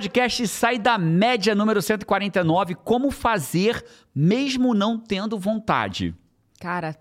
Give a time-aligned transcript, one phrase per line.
[0.00, 3.84] podcast Sai da Média número 149, como fazer
[4.14, 6.14] mesmo não tendo vontade.
[6.58, 6.96] Cara,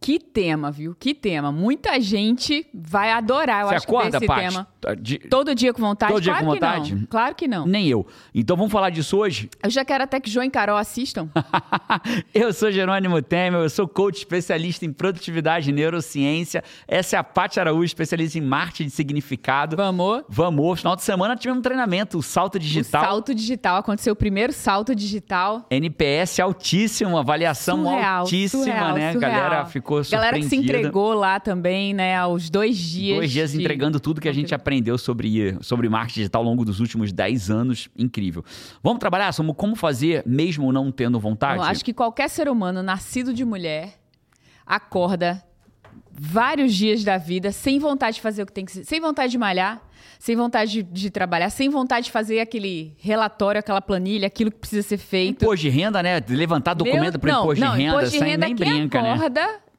[0.00, 0.96] que tema, viu?
[0.98, 1.52] Que tema.
[1.52, 4.48] Muita gente vai adorar, eu Você acho acorda, que esse Paty?
[4.48, 4.66] tema.
[4.98, 6.10] De- Todo dia com vontade?
[6.12, 6.94] Todo dia claro com que vontade?
[6.94, 7.06] não.
[7.06, 7.66] Claro que não.
[7.66, 8.06] Nem eu.
[8.34, 9.50] Então vamos falar disso hoje?
[9.62, 11.28] Eu já quero até que João e Carol assistam.
[12.32, 16.64] eu sou Jerônimo Temer, eu sou coach especialista em produtividade e neurociência.
[16.88, 19.76] Essa é a Paty Araújo, especialista em marketing de significado.
[19.76, 20.22] Vamos.
[20.28, 23.02] Vamos, final de semana tivemos um treinamento, o Salto Digital.
[23.02, 23.76] O salto digital.
[23.76, 25.66] Aconteceu o primeiro salto digital.
[25.70, 29.12] NPS altíssimo, avaliação Surreal, altíssima, surreal, né?
[29.12, 29.32] Surreal.
[29.32, 30.16] galera ficou surpreendida.
[30.16, 32.16] Galera que se entregou lá também, né?
[32.16, 33.16] Aos dois dias.
[33.18, 36.64] Dois dias de- entregando tudo que a gente aprendeu sobre, sobre marketing digital ao longo
[36.64, 37.88] dos últimos 10 anos.
[37.96, 38.44] Incrível.
[38.82, 41.56] Vamos trabalhar sobre como fazer mesmo não tendo vontade?
[41.58, 43.94] Eu acho que qualquer ser humano nascido de mulher
[44.66, 45.42] acorda
[46.12, 49.32] vários dias da vida sem vontade de fazer o que tem que ser, sem vontade
[49.32, 49.80] de malhar,
[50.18, 54.58] sem vontade de, de trabalhar, sem vontade de fazer aquele relatório, aquela planilha, aquilo que
[54.58, 55.44] precisa ser feito.
[55.44, 56.22] Imposto de renda, né?
[56.28, 59.14] Levantar documento para imposto de renda, imposto de sem renda nem quem brinca, né?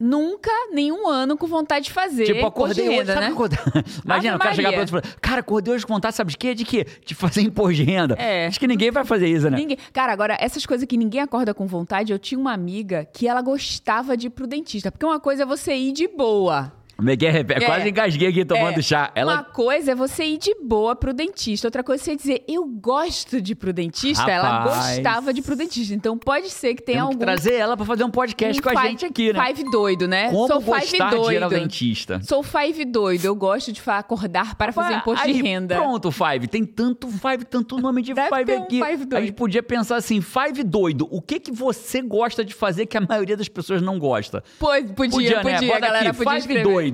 [0.01, 2.25] Nunca, nenhum ano com vontade de fazer.
[2.25, 3.31] Tipo, acordei hoje, renda, sabe né?
[3.31, 3.63] acordar?
[4.03, 6.37] Imagina, o cara chegar pra outro e falar, cara, acordei hoje com vontade, sabe de
[6.37, 6.55] quê?
[6.55, 6.85] De quê?
[7.05, 8.15] De fazer imposto de renda.
[8.15, 8.47] É.
[8.47, 9.57] Acho que ninguém vai fazer isso, né?
[9.57, 9.77] Ninguém...
[9.93, 13.41] Cara, agora, essas coisas que ninguém acorda com vontade, eu tinha uma amiga que ela
[13.41, 14.91] gostava de ir pro dentista.
[14.91, 16.73] Porque uma coisa é você ir de boa.
[17.01, 17.65] Miguel, repete, É.
[17.67, 18.81] quase engasguei aqui tomando É.
[18.81, 19.11] chá.
[19.15, 19.43] Uma Ela...
[19.43, 21.67] coisa é você ir de boa pro dentista.
[21.67, 24.29] Outra coisa é você dizer, eu gosto de ir pro dentista.
[24.29, 24.95] Ela Rapaz.
[24.97, 25.93] gostava de ir pro dentista.
[25.93, 27.19] Então pode ser que tenha Temos algum.
[27.19, 29.45] que trazer ela pra fazer um podcast um com a five- gente aqui, né?
[29.45, 30.29] Five doido, né?
[30.31, 31.49] Como Sou five gostar de ir ao doido.
[31.49, 32.21] dentista.
[32.23, 33.25] Sou five doido.
[33.25, 35.75] Eu gosto de acordar para fazer imposto aí, de renda.
[35.75, 36.47] Pronto, Five.
[36.47, 38.75] Tem tanto Five, tanto nome de Deve Five um aqui.
[38.83, 39.21] Five a doido.
[39.25, 41.07] gente podia pensar assim, Five doido.
[41.11, 44.43] O que que você gosta de fazer que a maioria das pessoas não gosta?
[44.59, 45.55] Podia, podia, né?
[45.57, 45.75] podia.
[45.75, 46.63] A galera aqui, podia Five escrever.
[46.63, 46.90] doido.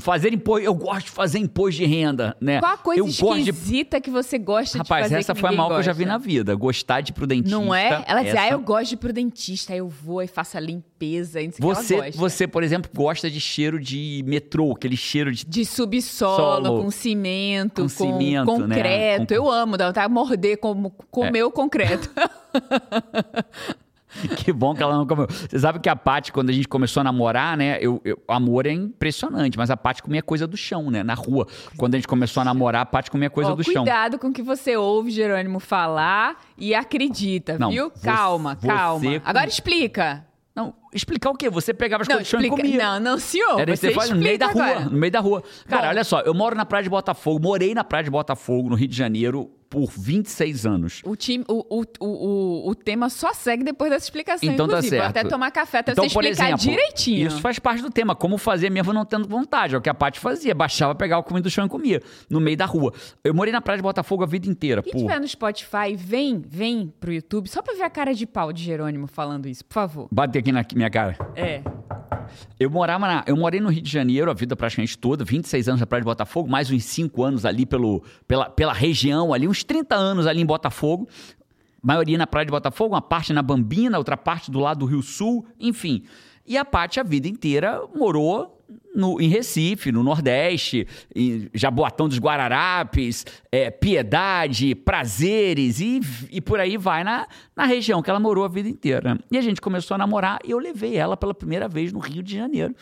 [0.00, 0.64] Fazer imposto.
[0.66, 2.60] Eu gosto de fazer imposto de renda, né?
[2.60, 5.40] Qual a coisa eu gosto de esquisita que você gosta Rapaz, de fazer essa que
[5.40, 6.54] foi a mal que eu já vi na vida.
[6.54, 7.56] Gostar de ir pro dentista.
[7.58, 8.04] Não é?
[8.06, 9.72] Ela diz, essa- ah, eu gosto de ir pro dentista.
[9.72, 11.40] Aí eu vou e faço a limpeza.
[11.40, 16.36] e Você, você, por exemplo, gosta de cheiro de metrô, aquele cheiro de De subsolo,
[16.66, 16.82] Solo.
[16.82, 18.74] com cimento, Com com, cimento, né?
[18.76, 19.26] concreto.
[19.28, 22.10] Com- Eu amo, dá vontade de morder, como, comer o concreto.
[24.36, 25.26] Que bom que ela não comeu.
[25.28, 27.78] Você sabe que a Paty, quando a gente começou a namorar, né?
[27.80, 31.02] Eu, eu- o amor é impressionante, mas a Paty comia coisa do chão, né?
[31.02, 31.46] Na rua.
[31.76, 33.84] Quando a gente começou a namorar, a Paty comia coisa Ó, do chão.
[33.84, 37.90] cuidado com o que você ouve Jerônimo falar e acredita, Não, viu?
[37.94, 39.20] você- calma, você calma.
[39.20, 40.26] com- Agora explica.
[40.54, 41.50] Não, explicar o quê?
[41.50, 42.62] Você pegava as Não, coisas do chão e explica.
[42.68, 42.82] comia.
[42.98, 43.60] Não, não, senhor.
[43.60, 44.74] Era você faz no meio da explica rua.
[44.76, 44.90] agora.
[44.90, 45.42] No meio da rua.
[45.68, 45.88] Cara, Bom.
[45.88, 48.88] olha só, eu moro na Praia de Botafogo, morei na Praia de Botafogo, no Rio
[48.88, 51.02] de Janeiro, por 26 anos.
[51.04, 54.96] O, time, o, o, o, o, tema só segue depois dessa explicação, Então tá inclusive.
[54.96, 55.16] Vou certo.
[55.18, 57.26] até tomar café até Então, você por explicar exemplo, direitinho.
[57.28, 58.14] Isso faz parte do tema.
[58.14, 59.74] Como fazer mesmo não tendo vontade.
[59.74, 60.54] É o que a Paty fazia.
[60.54, 62.02] Baixava, pegava o comida do chão e comia.
[62.30, 62.92] No meio da rua.
[63.22, 64.82] Eu morei na Praia de Botafogo a vida inteira.
[64.82, 68.26] Quem Pô, tiver no Spotify, vem, vem pro YouTube, só pra ver a cara de
[68.26, 70.08] pau de Jerônimo falando isso, por favor.
[70.10, 71.16] Bate aqui na minha cara.
[71.34, 71.62] É.
[72.58, 75.80] Eu morava na, eu morei no Rio de Janeiro a vida praticamente toda, 26 anos
[75.80, 79.55] na Praia de Botafogo, mais uns 5 anos ali pelo, pela, pela região ali, uns
[79.64, 81.08] 30 anos ali em Botafogo.
[81.82, 85.02] Maioria na Praia de Botafogo, uma parte na Bambina, outra parte do lado do Rio
[85.02, 86.04] Sul, enfim.
[86.44, 88.64] E a parte a vida inteira morou
[88.96, 96.58] no, em Recife, no Nordeste, em Jaboatão dos Guararapes, é, Piedade, Prazeres e, e por
[96.58, 99.18] aí vai na, na região que ela morou a vida inteira.
[99.30, 102.22] E a gente começou a namorar e eu levei ela pela primeira vez no Rio
[102.22, 102.74] de Janeiro.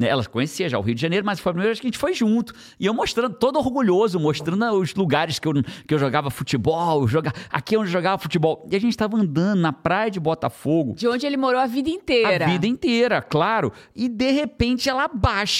[0.00, 0.08] Né?
[0.08, 1.98] Ela conhecia já o Rio de Janeiro, mas foi a primeira vez que a gente
[1.98, 2.54] foi junto.
[2.78, 5.52] E eu mostrando, todo orgulhoso, mostrando os lugares que eu,
[5.86, 8.66] que eu jogava futebol, joga, aqui é onde eu jogava futebol.
[8.70, 11.90] E a gente estava andando na praia de Botafogo De onde ele morou a vida
[11.90, 12.44] inteira.
[12.44, 13.72] a vida inteira, claro.
[13.94, 15.59] E de repente ela baixa,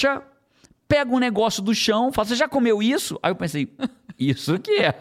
[0.87, 3.19] pega um negócio do chão, fala: Você já comeu isso?
[3.23, 3.73] Aí eu pensei:
[4.19, 4.99] Isso que é.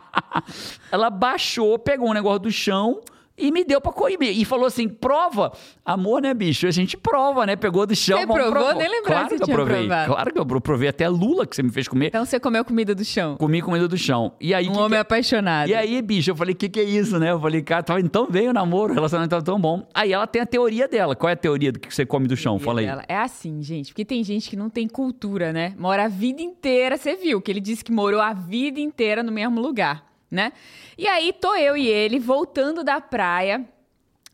[0.90, 3.00] ela baixou, pegou um negócio do chão.
[3.40, 4.30] E me deu pra comer.
[4.30, 5.52] E falou assim: prova.
[5.84, 6.66] Amor, né, bicho?
[6.66, 7.56] A gente prova, né?
[7.56, 8.18] Pegou do chão.
[8.18, 8.50] Você provou?
[8.52, 8.74] provar.
[8.74, 9.76] Nem lembrava claro que que eu provei.
[9.86, 10.12] provado.
[10.12, 12.06] Claro que eu pro- provei até Lula que você me fez comer.
[12.08, 13.36] Então você comeu comida do chão.
[13.36, 14.32] Comi comida do chão.
[14.40, 14.68] E aí.
[14.68, 15.68] Um que homem que- apaixonado.
[15.68, 17.30] e aí, bicho, eu falei, o que, que é isso, né?
[17.32, 19.86] Eu falei, cara, tava indo tão bem o namoro, o relacionamento tava tão bom.
[19.94, 21.16] Aí ela tem a teoria dela.
[21.16, 22.58] Qual é a teoria do que você come do chão?
[22.58, 22.86] Fala aí.
[22.86, 23.04] Dela.
[23.08, 25.74] É assim, gente, porque tem gente que não tem cultura, né?
[25.78, 29.32] Mora a vida inteira, você viu que ele disse que morou a vida inteira no
[29.32, 30.52] mesmo lugar, né?
[30.96, 33.66] E aí tô eu e ele voltando da praia.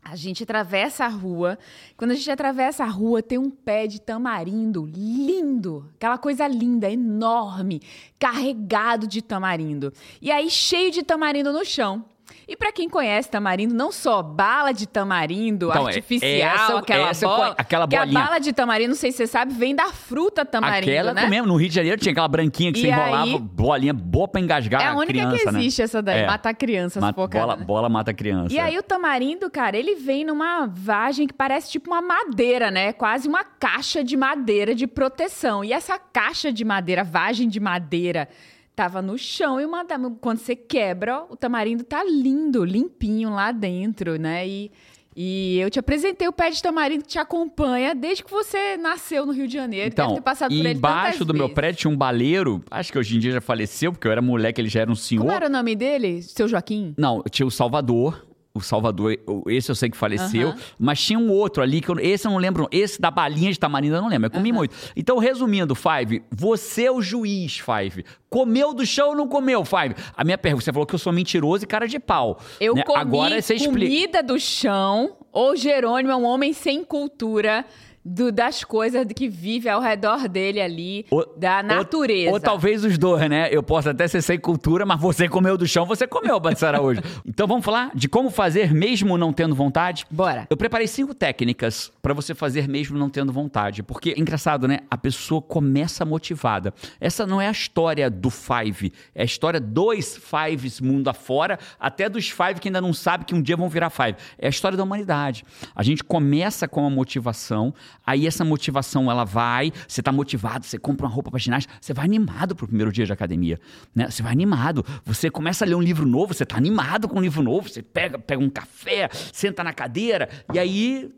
[0.03, 1.59] A gente atravessa a rua.
[1.97, 5.91] Quando a gente atravessa a rua, tem um pé de tamarindo lindo.
[5.95, 7.81] Aquela coisa linda, enorme,
[8.17, 9.91] carregado de tamarindo.
[10.21, 12.05] E aí, cheio de tamarindo no chão.
[12.47, 17.09] E para quem conhece tamarindo, não só bala de tamarindo Então, é- artificial, essa- aquela
[17.09, 18.19] essa bola, aquela que a bolinha.
[18.23, 21.27] bala de tamarindo, não sei se você sabe, vem da fruta tamarindo, Aquela né?
[21.27, 24.29] mesmo, no Rio de Janeiro tinha aquela branquinha que E você enrolava, aí- bolinha boa
[24.29, 25.59] pra engasgar É a única criança, que né?
[25.59, 26.25] existe essa daí, É.
[26.25, 27.65] matar crianças Ma- focada, bola, né?
[27.65, 28.53] bola mata criança.
[28.55, 32.93] E aí o tamarindo, cara, ele vem numa vagem que parece tipo uma madeira, né?
[32.93, 35.65] Quase uma caixa de madeira de proteção.
[35.65, 38.29] E essa caixa de madeira, vagem de madeira,
[38.77, 39.83] tava no chão e uma,
[40.21, 44.47] quando você quebra, o tamarindo tá lindo, limpinho lá dentro, né?
[44.47, 44.71] E,
[45.15, 49.25] e eu te apresentei o pé de tamarindo que te acompanha desde que você nasceu
[49.25, 49.87] no Rio de Janeiro.
[49.87, 51.55] Então, Deve ter passado por ele embaixo do meu vezes.
[51.55, 54.61] prédio tinha um baleiro, acho que hoje em dia já faleceu, porque eu era moleque,
[54.61, 55.21] ele já era um senhor.
[55.21, 56.21] Como era o nome dele?
[56.21, 56.93] Seu Joaquim?
[56.95, 58.27] Não, tinha o Salvador.
[58.57, 59.17] O Salvador,
[59.47, 62.39] esse eu sei que faleceu, mas tinha um outro ali que eu, esse eu não
[62.39, 64.75] lembro, esse da balinha de tamarindo eu não lembro, eu comi muito.
[64.95, 68.03] Então, resumindo, Five, você é o juiz, Five.
[68.29, 69.95] Comeu do chão ou não comeu, Five?
[70.15, 72.39] A minha pergunta, você falou que eu sou mentiroso e cara de pau.
[72.59, 72.83] Eu né?
[72.83, 73.79] comi Agora você explica.
[73.79, 77.65] comida do chão, ou Jerônimo é um homem sem cultura
[78.07, 82.29] do- das coisas que vive ao redor dele ali, Ou- da natureza.
[82.29, 83.49] Ou, ou talvez os dois, né?
[83.51, 87.01] Eu posso até ser sem cultura, mas você comeu do chão, você comeu, Batsara, hoje.
[87.25, 90.05] Então vamos falar de como fazer mesmo não tendo vontade?
[90.09, 90.47] Bora.
[90.49, 93.83] Eu preparei cinco técnicas pra você fazer mesmo não tendo vontade.
[93.83, 94.79] Porque é engraçado, né?
[94.89, 96.73] A pessoa começa motivada.
[96.99, 102.07] Essa não é a história do Five, é a história dos Fives mundo afora, até
[102.09, 104.15] dos Five que ainda não sabem que um dia vão virar Five.
[104.37, 105.43] É a história da humanidade.
[105.75, 107.73] A gente começa com uma motivação,
[108.05, 111.93] aí essa motivação ela vai, você tá motivado, você compra uma roupa pra ginástica, você
[111.93, 113.59] vai animado pro primeiro dia de academia,
[113.93, 114.09] né?
[114.09, 114.85] Você vai animado.
[115.05, 117.81] Você começa a ler um livro novo, você tá animado com um livro novo, você
[117.81, 121.11] pega, pega um café, senta na cadeira, e aí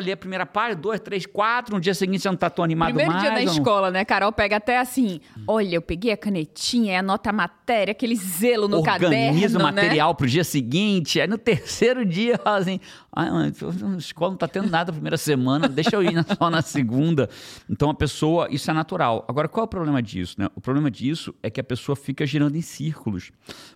[0.00, 2.88] ler a primeira página, dois, três, quatro, no dia seguinte você não tá tão animado
[2.88, 3.22] Primeiro mais.
[3.22, 3.52] dia na ou não?
[3.52, 4.04] escola, né?
[4.04, 8.78] Carol pega até assim: olha, eu peguei a canetinha, anota a matéria, aquele zelo no
[8.78, 9.56] Organiza caderno.
[9.56, 9.64] o né?
[9.64, 11.20] material pro dia seguinte.
[11.20, 12.80] Aí no terceiro dia, fala assim:
[13.12, 16.50] ah, a escola não tá tendo nada a primeira semana, deixa eu ir na- só
[16.50, 17.28] na segunda.
[17.70, 19.24] Então a pessoa, isso é natural.
[19.28, 20.36] Agora, qual é o problema disso?
[20.38, 20.48] Né?
[20.54, 23.30] O problema disso é que a pessoa fica girando em círculos.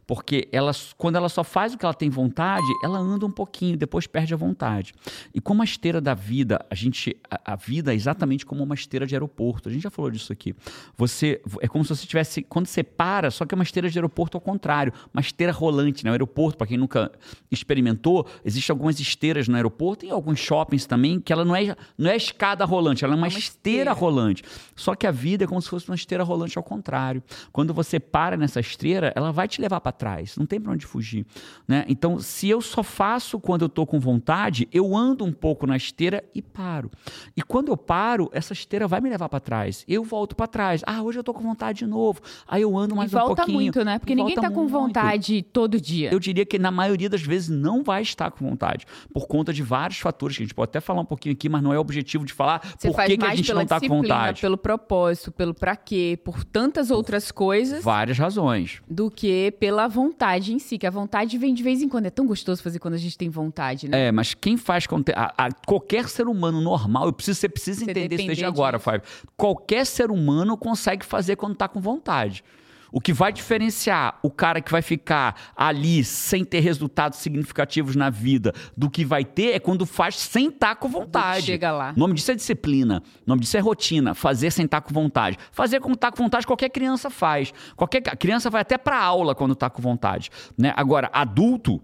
[0.06, 3.76] Porque ela, quando ela só faz o que ela tem vontade, ela anda um pouquinho,
[3.76, 4.92] depois perde a vontade.
[5.34, 7.14] E como a esteira da vida, a gente.
[7.30, 9.68] A, a vida é exatamente como uma esteira de aeroporto.
[9.68, 10.54] A gente já falou disso aqui.
[10.96, 11.40] Você.
[11.60, 12.42] É como se você tivesse.
[12.42, 14.92] Quando você para, só que é uma esteira de aeroporto ao contrário.
[15.12, 16.04] Uma esteira rolante.
[16.04, 16.10] Né?
[16.10, 17.12] O aeroporto, para quem nunca
[17.50, 22.10] experimentou, existem algumas esteiras no aeroporto e alguns shoppings também, que ela não é, não
[22.10, 23.92] é escada rolante, ela é uma, uma esteira, esteira.
[23.92, 24.42] rolante.
[24.74, 27.22] Só que a vida é como se fosse uma esteira rolante ao contrário.
[27.52, 30.36] Quando você para nessa esteira, ela vai te levar para trás.
[30.36, 31.26] Não tem para onde fugir.
[31.66, 31.84] Né?
[31.88, 35.76] Então, se eu só faço quando eu tô com vontade, eu ando um pouco na
[35.76, 35.87] esteira
[36.34, 36.90] e paro.
[37.36, 39.84] E quando eu paro, essa esteira vai me levar para trás.
[39.88, 40.82] Eu volto para trás.
[40.86, 42.20] Ah, hoje eu tô com vontade de novo.
[42.46, 43.58] Aí eu ando mais e um volta pouquinho.
[43.60, 43.98] muito, né?
[43.98, 44.72] Porque ninguém volta tá com muito.
[44.72, 46.12] vontade todo dia.
[46.12, 49.62] Eu diria que na maioria das vezes não vai estar com vontade, por conta de
[49.62, 51.80] vários fatores que a gente pode até falar um pouquinho aqui, mas não é o
[51.80, 54.40] objetivo de falar Você por que, que a gente não está com vontade.
[54.40, 57.82] pelo propósito, pelo pra quê, por tantas outras coisas.
[57.82, 58.80] Várias razões.
[58.88, 62.06] do que pela vontade em si, que a vontade vem de vez em quando.
[62.06, 64.06] É tão gostoso fazer quando a gente tem vontade, né?
[64.08, 65.48] É, mas quem faz conte- a- a-
[65.78, 68.78] qualquer ser humano normal, eu preciso, você precisa Você entender isso desde agora.
[68.78, 69.02] Fábio.
[69.36, 72.42] Qualquer ser humano consegue fazer quando está com vontade.
[72.90, 78.08] O que vai diferenciar o cara que vai ficar ali sem ter resultados significativos na
[78.08, 81.44] vida do que vai ter é quando faz sem estar com vontade.
[81.44, 81.92] chega lá.
[81.94, 83.02] O nome disso é disciplina.
[83.26, 84.14] O nome disso é rotina.
[84.14, 85.36] Fazer sem estar com vontade.
[85.52, 87.52] Fazer quando está com vontade, qualquer criança faz.
[87.76, 90.30] Qualquer a criança vai até para aula quando está com vontade.
[90.56, 90.72] Né?
[90.74, 91.82] Agora, adulto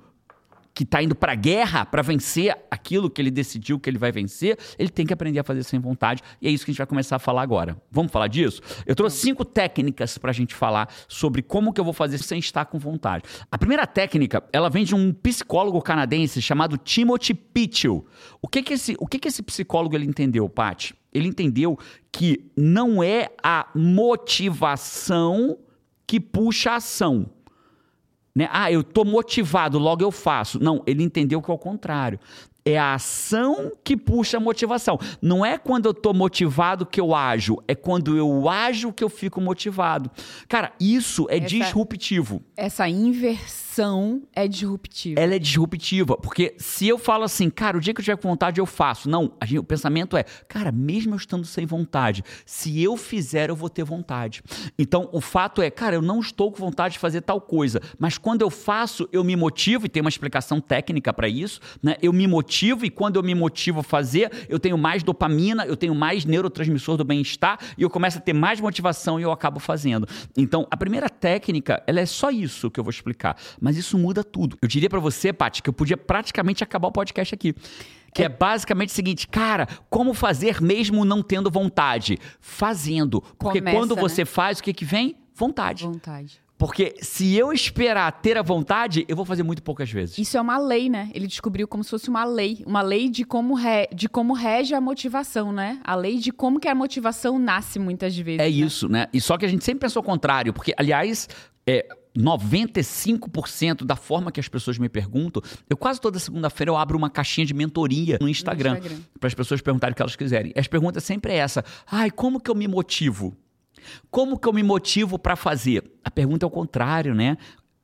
[0.74, 4.10] que está indo para a guerra para vencer aquilo que ele decidiu que ele vai
[4.10, 6.20] vencer, ele tem que aprender a fazer sem vontade.
[6.42, 7.80] E é isso que a gente vai começar a falar agora.
[7.90, 8.60] Vamos falar disso?
[8.84, 12.40] Eu trouxe cinco técnicas para a gente falar sobre como que eu vou fazer sem
[12.40, 13.24] estar com vontade.
[13.50, 18.04] A primeira técnica, ela vem de um psicólogo canadense chamado Timothy Pitchell.
[18.42, 20.94] O que que esse, o que que esse psicólogo ele entendeu, Paty?
[21.12, 21.78] Ele entendeu
[22.10, 25.56] que não é a motivação
[26.04, 27.30] que puxa a ação.
[28.34, 28.48] Né?
[28.50, 30.58] Ah, eu tô motivado, logo eu faço.
[30.58, 32.18] Não, ele entendeu que é o contrário.
[32.66, 34.98] É a ação que puxa a motivação.
[35.20, 39.10] Não é quando eu tô motivado que eu ajo, é quando eu ajo que eu
[39.10, 40.10] fico motivado.
[40.48, 42.42] Cara, isso é Essa- disruptivo.
[42.56, 45.20] Essa inversão é disruptiva.
[45.20, 48.28] Ela é disruptiva, porque se eu falo assim, cara, o dia que eu tiver com
[48.30, 49.10] vontade eu faço.
[49.10, 53.56] Não, gente- o pensamento é, cara, mesmo eu estando sem vontade, se eu fizer eu
[53.56, 54.42] vou ter vontade.
[54.78, 58.16] Então o fato é, cara, eu não estou com vontade de fazer tal coisa, mas
[58.16, 61.96] quando eu faço eu me motivo e tem uma explicação técnica para isso, né?
[62.00, 65.66] Eu me motivo motivo e quando eu me motivo a fazer, eu tenho mais dopamina,
[65.66, 69.32] eu tenho mais neurotransmissor do bem-estar e eu começo a ter mais motivação e eu
[69.32, 70.06] acabo fazendo.
[70.36, 74.22] Então, a primeira técnica, ela é só isso que eu vou explicar, mas isso muda
[74.22, 74.56] tudo.
[74.62, 77.54] Eu diria para você, Paty, que eu podia praticamente acabar o podcast aqui.
[78.14, 82.16] Que é basicamente o seguinte, cara, como fazer mesmo não tendo vontade?
[82.38, 83.20] Fazendo.
[83.36, 84.00] Porque Começa, quando né?
[84.00, 85.16] você faz, o que, que vem?
[85.34, 85.82] Vontade.
[85.82, 86.43] Vontade.
[86.64, 90.16] Porque se eu esperar ter a vontade, eu vou fazer muito poucas vezes.
[90.16, 91.10] Isso é uma lei, né?
[91.12, 92.64] Ele descobriu como se fosse uma lei.
[92.66, 93.86] Uma lei de como, re...
[93.94, 95.78] de como rege a motivação, né?
[95.84, 98.40] A lei de como que a motivação nasce muitas vezes.
[98.40, 98.48] É né?
[98.48, 99.08] isso, né?
[99.12, 101.28] E só que a gente sempre pensou o contrário, porque, aliás,
[101.66, 106.96] é, 95% da forma que as pessoas me perguntam, eu quase toda segunda-feira eu abro
[106.96, 109.00] uma caixinha de mentoria no Instagram, Instagram.
[109.20, 110.50] para as pessoas perguntarem o que elas quiserem.
[110.56, 113.36] E as perguntas sempre é essa: "Ai, como que eu me motivo?
[114.10, 117.36] Como que eu me motivo para fazer?" A pergunta é o contrário, né?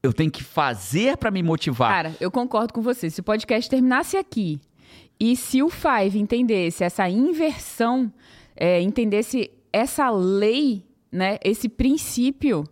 [0.03, 1.91] Eu tenho que fazer para me motivar.
[1.91, 3.11] Cara, eu concordo com você.
[3.11, 4.61] Se o podcast terminasse aqui
[5.19, 8.11] e se o Five entendesse essa inversão,
[8.57, 11.39] é, entendesse essa lei, né?
[11.45, 12.65] Esse princípio,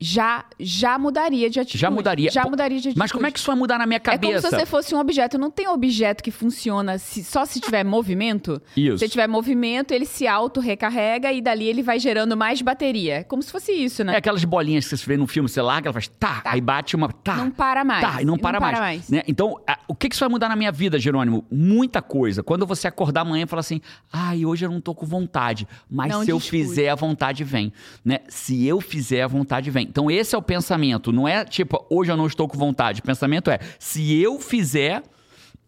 [0.00, 1.78] já, já mudaria de atitude.
[1.80, 2.30] Já mudaria.
[2.30, 2.98] Já mudaria de atitude.
[2.98, 4.50] Mas como é que isso vai mudar na minha É como cabeça?
[4.50, 5.38] se você fosse um objeto.
[5.38, 8.60] Não tem objeto que funciona se- só se tiver movimento.
[8.76, 8.98] Isso.
[8.98, 13.16] Se tiver movimento, ele se auto-recarrega e dali ele vai gerando mais bateria.
[13.16, 14.16] É como se fosse isso, É né?
[14.16, 17.08] aquelas bolinhas que você vê no filme, você larga, ela faz tá, aí bate uma
[17.12, 17.36] tá.
[17.36, 18.00] Não para mais.
[18.02, 19.08] Tá, e não para, mais.
[19.08, 19.22] né?
[19.26, 21.44] Então, a- o que que isso vai mudar na minha vida, Jerônimo?
[21.50, 22.42] Muita coisa.
[22.42, 23.80] Quando você acordar amanhã e falar assim,
[24.12, 26.62] ai, hoje eu não tô com vontade, mas Não se eu discute.
[26.62, 27.72] fizer, a vontade vem.
[28.04, 28.20] Né?
[28.28, 29.83] Se eu fizer, a vontade vem.
[29.88, 31.12] Então, esse é o pensamento.
[31.12, 33.00] Não é tipo, hoje eu não estou com vontade.
[33.00, 35.02] O pensamento é, se eu fizer,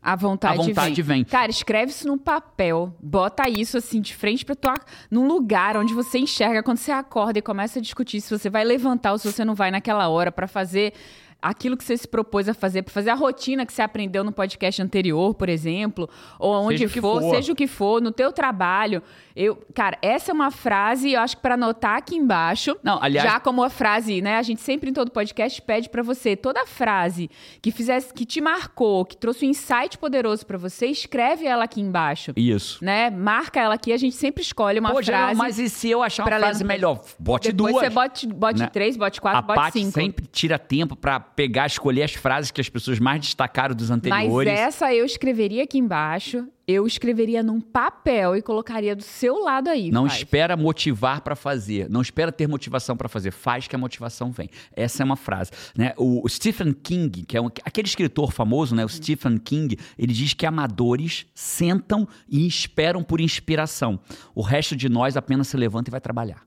[0.03, 1.25] A vontade, A vontade vem.
[1.25, 2.95] Cara, escreve isso num papel.
[3.03, 4.75] Bota isso assim de frente pra tua.
[5.11, 8.63] num lugar onde você enxerga quando você acorda e começa a discutir se você vai
[8.65, 10.93] levantar ou se você não vai naquela hora pra fazer
[11.41, 14.33] aquilo que você se propôs a fazer, pra fazer a rotina que você aprendeu no
[14.33, 17.35] podcast anterior, por exemplo, ou onde for, for.
[17.35, 19.03] seja o que for, no teu trabalho.
[19.35, 22.77] Eu, cara, essa é uma frase, eu acho que pra anotar aqui embaixo.
[22.83, 24.37] Não, aliás- já como a frase, né?
[24.39, 28.41] A gente sempre em todo podcast pede pra você toda frase que fizesse, que te
[28.41, 32.83] marcou, que trouxe um insight poderoso pra você, escreve ela aqui embaixo, isso.
[32.85, 33.11] né?
[33.11, 35.39] Marca ela aqui, a gente sempre escolhe uma Pô, frase.
[35.39, 37.03] mas e se eu achar uma frase melhor?
[37.19, 37.85] Bote Depois duas.
[37.87, 38.67] você bote, bote né?
[38.69, 39.93] três, bote quatro, a bote Paty cinco.
[39.93, 43.99] sempre tira tempo pra pegar, escolher as frases que as pessoas mais destacaram dos Mas
[43.99, 44.51] anteriores.
[44.53, 49.91] essa eu escreveria aqui embaixo, eu escreveria num papel e colocaria do seu lado aí.
[49.91, 50.17] Não Five.
[50.25, 54.49] espera motivar pra fazer, não espera ter motivação pra fazer, faz que a motivação vem.
[54.73, 55.93] Essa é uma frase, né?
[55.97, 58.85] O Stephen King, que é um- aquele escritor famoso, né?
[58.85, 64.01] O Stephen King, ele diz que amadores sentam e esperam por inspiração.
[64.35, 66.43] O resto de nós apenas se levanta e vai trabalhar.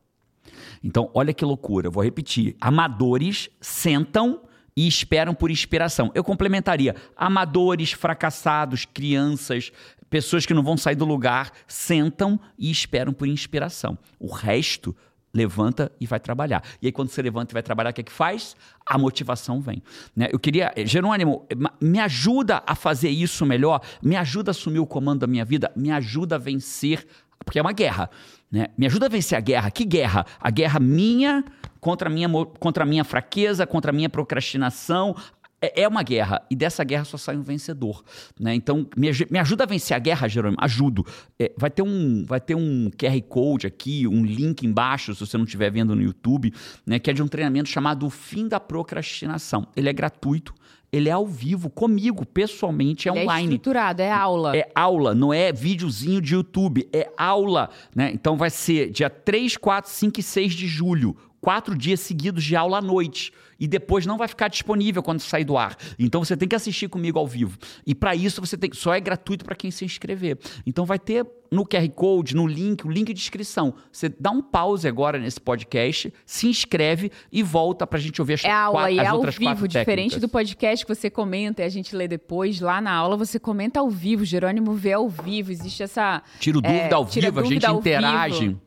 [0.83, 2.55] Então, olha que loucura, vou repetir.
[2.59, 4.41] Amadores sentam
[4.79, 6.09] e esperam por inspiração.
[6.15, 9.73] Eu complementaria: amadores, fracassados, crianças,
[10.09, 13.97] pessoas que não vão sair do lugar, sentam e esperam por inspiração.
[14.17, 14.95] O resto
[15.33, 16.63] levanta e vai trabalhar.
[16.81, 18.55] E aí, quando você levanta e vai trabalhar, o que é que faz?
[18.85, 19.83] A motivação vem.
[20.15, 20.29] né?
[20.31, 24.79] Eu queria, eh, Jerônimo, eh, me ajuda a fazer isso melhor, me ajuda a assumir
[24.79, 27.05] o comando da minha vida, me ajuda a vencer,
[27.43, 28.09] porque é uma guerra.
[28.51, 28.67] Né?
[28.77, 29.71] Me ajuda a vencer a guerra.
[29.71, 30.25] Que guerra?
[30.39, 31.43] A guerra minha
[31.79, 32.29] contra a minha,
[32.59, 35.15] contra a minha fraqueza, contra a minha procrastinação.
[35.61, 38.03] É é uma guerra, e dessa guerra só sai um vencedor.
[38.39, 38.55] Né?
[38.55, 40.57] Então, me, me ajuda a vencer a guerra, Jerônimo.
[40.61, 41.05] Ajudo.
[41.37, 45.37] É, vai, ter um, vai ter um QR Code aqui, um link embaixo, se você
[45.37, 46.53] não estiver vendo no YouTube,
[46.85, 46.97] né?
[46.97, 49.67] que é de um treinamento chamado O Fim da Procrastinação.
[49.75, 50.53] Ele é gratuito,
[50.91, 53.47] ele é ao vivo, comigo, pessoalmente, é Ele online.
[53.47, 54.57] É estruturado, é aula.
[54.57, 58.11] É aula, não é videozinho de YouTube, é aula, né?
[58.13, 62.55] Então vai ser dia 3, 4, 5 e 6 de julho, quatro dias seguidos de
[62.55, 63.31] aula à noite.
[63.61, 65.75] E depois não vai ficar disponível quando sair do ar.
[65.97, 67.57] Então você tem que assistir comigo ao vivo.
[67.85, 70.37] E para isso você tem só é gratuito para quem se inscrever.
[70.65, 73.73] Então vai ter no QR Code, no link, o link de inscrição.
[73.91, 78.45] Você dá um pause agora nesse podcast, se inscreve e volta pra gente ouvir as,
[78.45, 81.09] É aula quatro- e as é ao outras quatro vivo, diferente do podcast que você
[81.09, 82.61] comenta e a gente lê depois.
[82.61, 86.23] Lá na aula você comenta ao vivo, Jerônimo vê ao vivo, existe essa.
[86.39, 88.39] Tiro dúvida É, ao vivo, a gente ao interage.
[88.47, 88.61] vivo.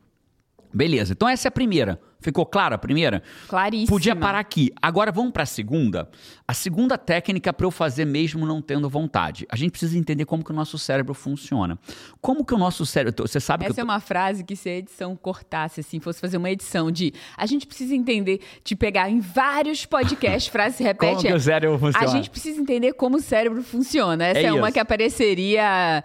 [0.71, 1.99] Beleza, então essa é a primeira.
[2.23, 3.21] Ficou claro a primeira?
[3.47, 3.89] Claríssima.
[3.89, 4.71] Podia parar aqui.
[4.81, 6.09] Agora vamos para a segunda.
[6.47, 9.45] A segunda técnica para eu fazer mesmo não tendo vontade.
[9.49, 11.77] A gente precisa entender como que o nosso cérebro funciona.
[12.21, 13.27] Como que o nosso cérebro...
[13.27, 13.79] Você sabe Essa que...
[13.79, 16.89] é eu tô- uma frase que se a edição cortasse, assim, fosse fazer uma edição
[16.91, 21.11] de a gente precisa entender, de pegar em vários podcasts, frase se repete.
[21.15, 22.07] Como que é, o cérebro a funciona?
[22.07, 24.25] gente precisa entender como o cérebro funciona.
[24.25, 26.03] Essa É é, uma que apareceria,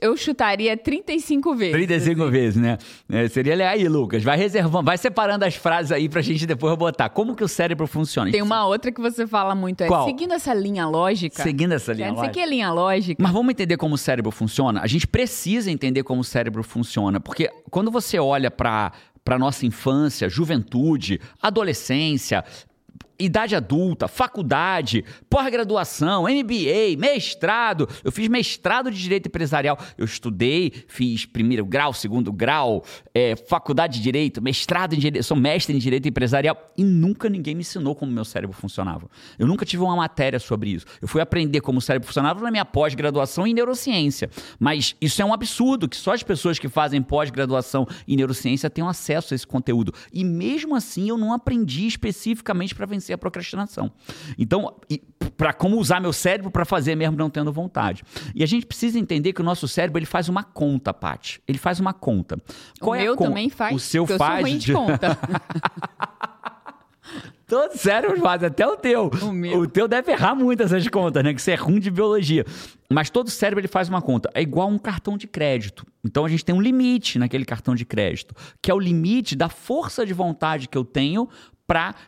[0.00, 1.72] eu chutaria 35 vezes.
[1.72, 2.78] 35 vezes, né?
[3.10, 4.22] É, seria aí, Lucas.
[4.22, 7.08] Vai reservando, vai separando as várias frases aí pra gente depois botar.
[7.08, 8.30] Como que o cérebro funciona?
[8.30, 10.06] Tem uma outra que você fala muito, é Qual?
[10.06, 11.42] seguindo essa linha lógica.
[11.42, 12.34] Seguindo essa linha não sei lógica.
[12.34, 13.22] que é linha lógica.
[13.22, 14.80] Mas vamos entender como o cérebro funciona?
[14.80, 18.92] A gente precisa entender como o cérebro funciona, porque quando você olha para
[19.24, 22.44] para nossa infância, juventude, adolescência,
[23.18, 27.88] idade adulta, faculdade, pós-graduação, MBA, mestrado.
[28.02, 29.78] Eu fiz mestrado de direito empresarial.
[29.96, 35.36] Eu estudei, fiz primeiro grau, segundo grau, é, faculdade de direito, mestrado em direito, sou
[35.36, 39.08] mestre em direito empresarial e nunca ninguém me ensinou como meu cérebro funcionava.
[39.38, 40.86] Eu nunca tive uma matéria sobre isso.
[41.00, 44.30] Eu fui aprender como o cérebro funcionava na minha pós-graduação em neurociência.
[44.58, 48.88] Mas isso é um absurdo que só as pessoas que fazem pós-graduação em neurociência tenham
[48.88, 49.92] acesso a esse conteúdo.
[50.12, 53.90] E mesmo assim eu não aprendi especificamente para vencer a procrastinação.
[54.38, 54.74] Então,
[55.36, 58.02] para como usar meu cérebro para fazer mesmo não tendo vontade.
[58.34, 61.42] E a gente precisa entender que o nosso cérebro ele faz uma conta, Paty.
[61.46, 62.38] Ele faz uma conta.
[62.80, 63.74] o é meu con- também faz.
[63.74, 64.34] O seu porque eu faz.
[64.40, 65.18] sou ruim de conta.
[67.46, 69.10] Todos cérebros fazem, até o teu.
[69.20, 69.66] O meu.
[69.66, 71.34] teu deve errar muito essas contas, né?
[71.34, 72.46] Que você é ruim de biologia.
[72.90, 74.30] Mas todo cérebro ele faz uma conta.
[74.32, 75.84] É igual um cartão de crédito.
[76.02, 79.50] Então a gente tem um limite naquele cartão de crédito, que é o limite da
[79.50, 81.28] força de vontade que eu tenho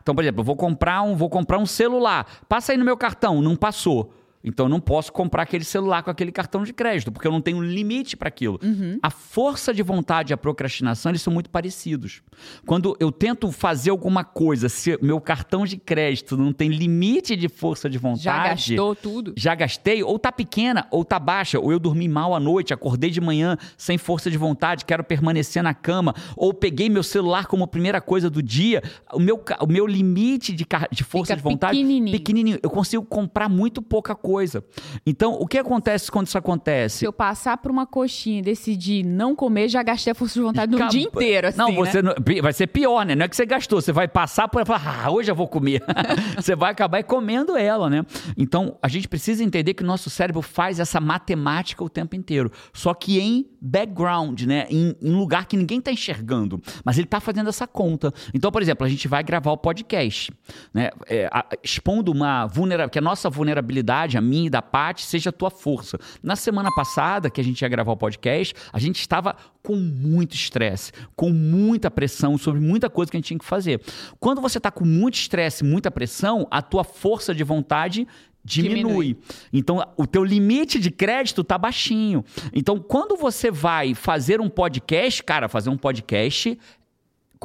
[0.02, 2.26] Então, por exemplo, eu vou comprar um, vou comprar um celular.
[2.48, 4.12] Passa aí no meu cartão, não passou.
[4.44, 7.40] Então eu não posso comprar aquele celular com aquele cartão de crédito, porque eu não
[7.40, 8.60] tenho limite para aquilo.
[9.02, 12.22] A força de vontade e a procrastinação, eles são muito parecidos.
[12.66, 17.48] Quando eu tento fazer alguma coisa, se meu cartão de crédito não tem limite de
[17.48, 19.32] força de vontade, Já gastou tudo?
[19.36, 23.10] já gastei, ou tá pequena, ou tá baixa, ou eu dormi mal à noite, acordei
[23.10, 27.66] de manhã sem força de vontade, quero permanecer na cama, ou peguei meu celular como
[27.66, 28.82] primeira coisa do dia,
[29.12, 32.18] o meu, o meu limite de, de força Fica de vontade pequenininho.
[32.18, 32.58] pequenininho.
[32.62, 34.33] Eu consigo comprar muito pouca coisa.
[35.06, 36.98] Então, o que acontece quando isso acontece?
[36.98, 40.40] Se eu passar por uma coxinha e decidir não comer, já gastei a força de
[40.44, 41.74] vontade no Acaba- dia inteiro, assim, Não, né?
[41.76, 43.14] você não- vai ser pior, né?
[43.14, 45.46] Não é que você gastou, você vai passar por e falar, ah, hoje eu vou
[45.48, 45.82] comer.
[46.36, 48.04] você vai acabar comendo ela, né?
[48.36, 52.50] Então, a gente precisa entender que o nosso cérebro faz essa matemática o tempo inteiro,
[52.72, 54.66] só que em background, né?
[54.70, 58.12] Em, em lugar que ninguém está enxergando, mas ele está fazendo essa conta.
[58.32, 60.32] Então, por exemplo, a gente vai gravar o podcast,
[60.72, 60.90] né?
[61.08, 65.30] É, a- expondo uma vulnerabilidade, que a nossa vulnerabilidade, a minha e da Paty, seja
[65.30, 65.98] a tua força.
[66.22, 70.34] Na semana passada, que a gente ia gravar o podcast, a gente estava com muito
[70.34, 73.80] estresse, com muita pressão sobre muita coisa que a gente tinha que fazer.
[74.18, 78.08] Quando você está com muito estresse, muita pressão, a tua força de vontade
[78.44, 78.74] diminui.
[78.76, 79.18] Diminui.
[79.52, 82.24] Então, o teu limite de crédito tá baixinho.
[82.52, 86.58] Então, quando você vai fazer um podcast, cara, fazer um podcast,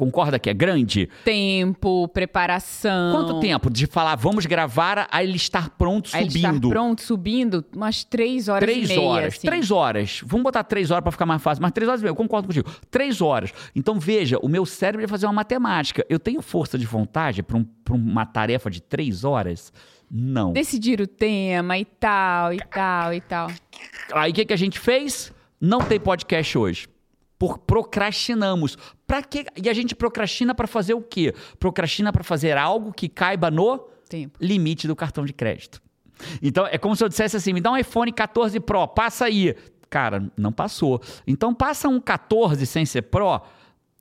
[0.00, 1.10] concorda que é grande?
[1.24, 3.12] Tempo, preparação.
[3.12, 6.68] Quanto tempo de falar, vamos gravar, a ele estar pronto, Aí ele estar subindo?
[6.70, 9.34] pronto, subindo, umas três horas Três e meia, horas.
[9.34, 9.46] assim.
[9.46, 10.22] Três horas.
[10.24, 11.60] Vamos botar três horas para ficar mais fácil.
[11.62, 12.70] Mas três horas e meia, eu concordo contigo.
[12.90, 13.52] Três horas.
[13.76, 16.04] Então, veja, o meu cérebro vai fazer uma matemática.
[16.08, 17.58] Eu tenho força de vontade para
[17.94, 19.70] uma tarefa de três horas?
[20.10, 20.52] Não.
[20.52, 23.48] Decidir o tema e tal, e tal, e tal.
[24.12, 25.30] Aí o que, que a gente fez?
[25.60, 26.88] Não tem podcast hoje.
[27.40, 28.76] Por procrastinamos.
[29.06, 29.46] Pra quê?
[29.56, 31.34] E a gente procrastina para fazer o quê?
[31.58, 33.78] Procrastina para fazer algo que caiba no
[34.10, 34.38] Tempo.
[34.38, 35.80] limite do cartão de crédito.
[36.42, 39.56] Então é como se eu dissesse assim: me dá um iPhone 14 Pro, passa aí.
[39.88, 41.00] Cara, não passou.
[41.26, 43.40] Então passa um 14 sem ser Pro.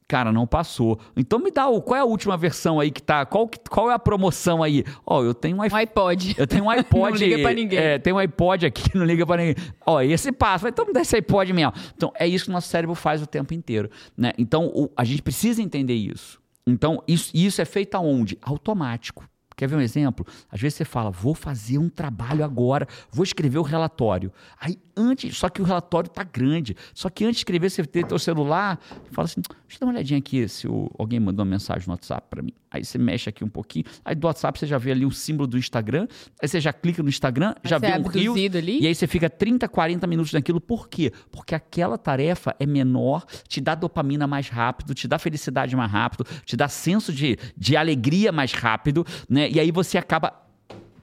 [0.09, 0.99] Cara, não passou.
[1.15, 3.27] Então me dá o, qual é a última versão aí que tá?
[3.27, 4.83] Qual, que- qual é a promoção aí?
[5.05, 5.59] Ó, eu tenho um.
[5.59, 6.35] Um iPod.
[6.35, 7.11] Eu tenho um iPod.
[7.19, 7.77] Não liga pra ninguém.
[7.79, 9.55] É, tem um iPod aqui, não liga pra ninguém.
[9.85, 10.67] Ó, esse passa.
[10.67, 11.73] Então me dá esse iPod mesmo.
[11.95, 13.87] Então, é isso que o nosso cérebro faz o tempo inteiro.
[14.17, 14.33] Né?
[14.35, 16.39] Então, o- a gente precisa entender isso.
[16.65, 18.35] Então, isso, isso é feito aonde?
[18.41, 19.23] Automático.
[19.59, 20.25] Quer ver um exemplo?
[20.49, 24.31] Às vezes você fala, vou fazer um trabalho agora, vou escrever o relatório.
[24.57, 26.77] Aí antes, só que o relatório tá grande.
[26.93, 28.79] Só que antes de escrever, você tem teu celular,
[29.11, 31.91] fala assim, deixa eu dar uma olhadinha aqui se o- alguém mandou uma mensagem no
[31.93, 32.53] WhatsApp para mim.
[32.71, 33.83] Aí você mexe aqui um pouquinho.
[34.05, 36.07] Aí do WhatsApp você já vê ali o símbolo do Instagram.
[36.41, 38.33] Aí você já clica no Instagram, já você vê é um rio.
[38.81, 40.61] E aí você fica 30, 40 minutos naquilo.
[40.61, 41.11] Por quê?
[41.31, 46.25] Porque aquela tarefa é menor, te dá dopamina mais rápido, te dá felicidade mais rápido,
[46.45, 49.48] te dá senso de, de alegria mais rápido, né?
[49.49, 50.33] E aí você acaba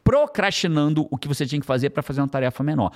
[0.02, 2.92] procrastinando o que você tinha que fazer para fazer uma tarefa menor.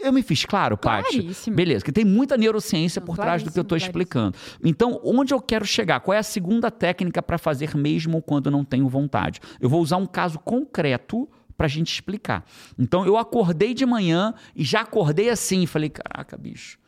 [0.00, 1.30] Eu me fiz claro, Paty?
[1.50, 4.36] Beleza, que tem muita neurociência Não, por trás do que eu estou explicando.
[4.62, 6.00] Então, onde eu quero chegar?
[6.00, 9.40] Qual é a segunda técnica para fazer mesmo quando não tenho vontade?
[9.58, 12.44] Eu vou usar um caso concreto para a gente explicar.
[12.78, 15.66] Então, eu acordei de manhã e já acordei assim.
[15.66, 16.78] Falei, caraca, bicho.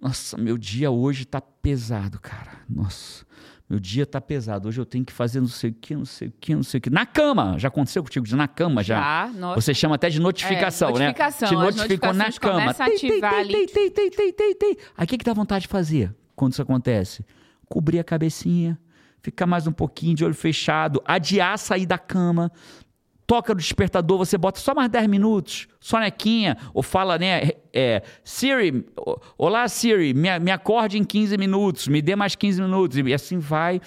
[0.00, 2.62] Nossa, meu dia hoje tá pesado, cara.
[2.68, 3.26] Nossa,
[3.68, 4.68] meu dia tá pesado.
[4.68, 6.78] Hoje eu tenho que fazer não sei o que, não sei o que, não sei
[6.78, 6.88] o que.
[6.90, 7.58] Na cama!
[7.58, 8.26] Já aconteceu contigo?
[8.36, 8.98] Na cama já?
[9.26, 9.60] Já, nossa.
[9.60, 11.50] Você chama até de notificação, É, notificação.
[11.50, 11.70] né?
[11.70, 12.60] Te notificou na cama.
[12.60, 13.52] começam a ativar tei, ali.
[13.52, 14.78] tei, tei, tei, tei, tei, tei.
[14.96, 17.24] Aí o que, que dá vontade de fazer quando isso acontece?
[17.68, 18.78] Cobrir a cabecinha,
[19.20, 22.50] ficar mais um pouquinho de olho fechado, adiar sair da cama,
[23.28, 28.86] toca no despertador, você bota só mais 10 minutos, sonequinha, ou fala, né, é, Siri,
[29.36, 33.38] olá Siri, me, me acorde em 15 minutos, me dê mais 15 minutos, e assim
[33.38, 33.82] vai.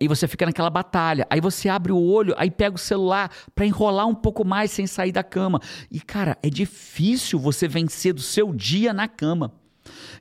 [0.00, 1.26] E você fica naquela batalha.
[1.28, 4.86] Aí você abre o olho, aí pega o celular para enrolar um pouco mais sem
[4.86, 5.60] sair da cama.
[5.90, 9.52] E cara, é difícil você vencer do seu dia na cama.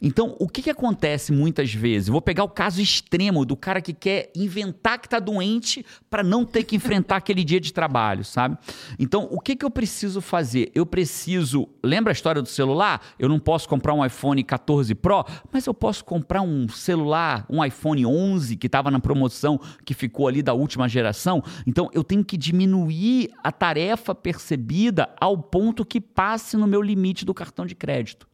[0.02, 2.08] Então, o que, que acontece muitas vezes?
[2.08, 6.46] vou pegar o caso extremo do cara que quer inventar que está doente para não
[6.46, 8.58] ter que enfrentar aquele dia de trabalho, sabe?
[8.98, 10.72] Então, o que, que eu preciso fazer?
[10.74, 11.68] Eu preciso.
[11.84, 13.02] Lembra a história do celular?
[13.18, 17.64] Eu não posso comprar um iPhone 14 Pro, mas eu posso comprar um celular, um
[17.64, 21.44] iPhone 11 que estava na promoção, que ficou ali da última geração.
[21.68, 27.26] Então, eu tenho que diminuir a tarefa percebida ao ponto que passe no meu limite
[27.26, 28.29] do cartão de crédito.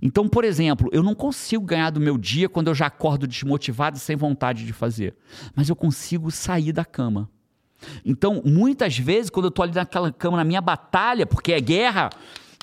[0.00, 3.96] Então, por exemplo, eu não consigo ganhar do meu dia quando eu já acordo desmotivado
[3.96, 5.16] e sem vontade de fazer,
[5.54, 7.28] mas eu consigo sair da cama.
[8.04, 12.10] Então, muitas vezes, quando eu estou ali naquela cama, na minha batalha, porque é guerra,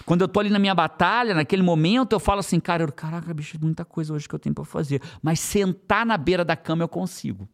[0.05, 3.33] quando eu estou ali na minha batalha, naquele momento, eu falo assim, cara, eu, caraca,
[3.33, 5.01] bicho, muita coisa hoje que eu tenho para fazer.
[5.21, 7.47] Mas sentar na beira da cama eu consigo.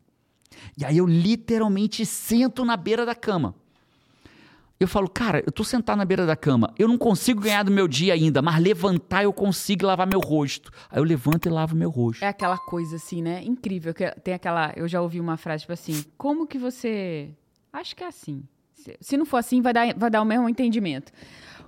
[0.78, 3.56] E aí eu literalmente sento na beira da cama.
[4.82, 7.70] Eu falo, cara, eu tô sentado na beira da cama, eu não consigo ganhar do
[7.70, 10.72] meu dia ainda, mas levantar eu consigo lavar meu rosto.
[10.90, 12.26] Aí eu levanto e lavo meu rosto.
[12.26, 13.44] É aquela coisa assim, né?
[13.44, 13.94] Incrível.
[13.94, 14.74] Que tem aquela.
[14.76, 17.30] Eu já ouvi uma frase tipo assim: como que você.
[17.72, 18.44] Acho que é assim.
[19.00, 21.12] Se não for assim, vai dar, vai dar o mesmo entendimento.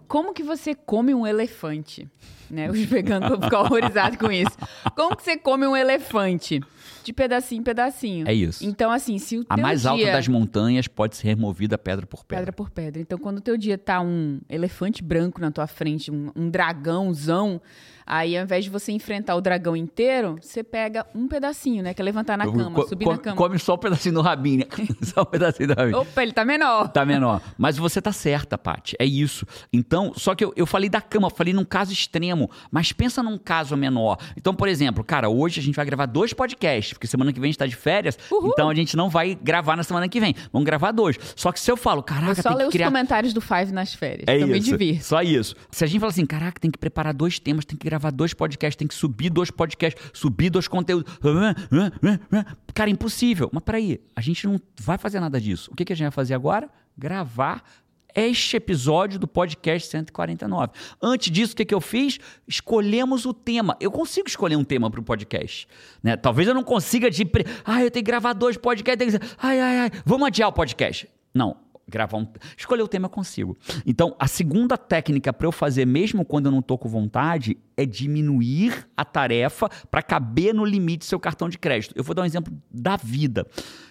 [0.07, 2.09] Como que você come um elefante?
[2.49, 2.67] Né?
[2.71, 4.57] Os veganos vão ficar horrorizados com isso.
[4.95, 6.61] Como que você come um elefante?
[7.03, 8.27] De pedacinho em pedacinho.
[8.27, 8.65] É isso.
[8.65, 9.91] Então, assim, se o A mais dia...
[9.91, 12.41] alta das montanhas pode ser removida pedra por pedra.
[12.41, 13.01] Pedra por pedra.
[13.01, 17.61] Então, quando o teu dia tá um elefante branco na tua frente, um, um dragãozão,
[18.05, 21.93] Aí, ao invés de você enfrentar o dragão inteiro, você pega um pedacinho, né?
[21.93, 23.35] Que é levantar na cama, co subir na cama.
[23.35, 24.65] Come só um pedacinho do rabinho, né?
[25.01, 25.99] só um pedacinho do rabinho.
[25.99, 26.89] Opa, ele tá menor.
[26.89, 27.41] Tá menor.
[27.57, 28.95] Mas você tá certa, Paty.
[28.99, 29.45] É isso.
[29.71, 32.49] Então, só que eu, eu falei da cama, falei num caso extremo.
[32.71, 34.17] Mas pensa num caso menor.
[34.37, 37.49] Então, por exemplo, cara, hoje a gente vai gravar dois podcasts, porque semana que vem
[37.49, 38.17] a gente tá de férias.
[38.31, 38.49] Uhul.
[38.49, 40.35] Então a gente não vai gravar na semana que vem.
[40.51, 41.17] Vamos gravar dois.
[41.35, 42.87] Só que se eu falo, caraca, eu só tem ler que criar...
[42.87, 44.25] os comentários do Five nas férias.
[44.27, 44.53] É então isso.
[44.53, 45.05] me divirto.
[45.05, 45.55] Só isso.
[45.71, 48.33] Se a gente fala assim, caraca, tem que preparar dois temas, tem que gravar dois
[48.33, 51.11] podcasts podcast, tem que subir dois podcasts, subir dois conteúdos.
[52.73, 53.49] Cara, impossível.
[53.51, 55.71] Mas peraí, a gente não vai fazer nada disso.
[55.71, 56.69] O que, que a gente vai fazer agora?
[56.97, 57.63] Gravar
[58.15, 60.71] este episódio do podcast 149.
[61.01, 62.19] Antes disso, o que, que eu fiz?
[62.47, 63.75] Escolhemos o tema.
[63.79, 65.67] Eu consigo escolher um tema para o podcast.
[66.01, 66.15] Né?
[66.15, 67.27] Talvez eu não consiga de.
[67.65, 69.19] Ah, eu tenho que gravar dois podcasts.
[69.37, 69.91] Ai, ai, ai.
[70.05, 71.09] Vamos adiar o podcast.
[71.33, 72.27] Não gravar um.
[72.57, 73.57] Escolher o tema eu consigo.
[73.85, 77.85] Então, a segunda técnica para eu fazer, mesmo quando eu não tô com vontade, é
[77.85, 81.93] diminuir a tarefa para caber no limite do seu cartão de crédito.
[81.95, 83.45] Eu vou dar um exemplo da vida.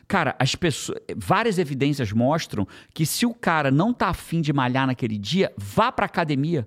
[0.09, 0.99] Cara, as pessoas.
[1.17, 5.93] Várias evidências mostram que se o cara não tá afim de malhar naquele dia, vá
[5.93, 6.67] pra academia.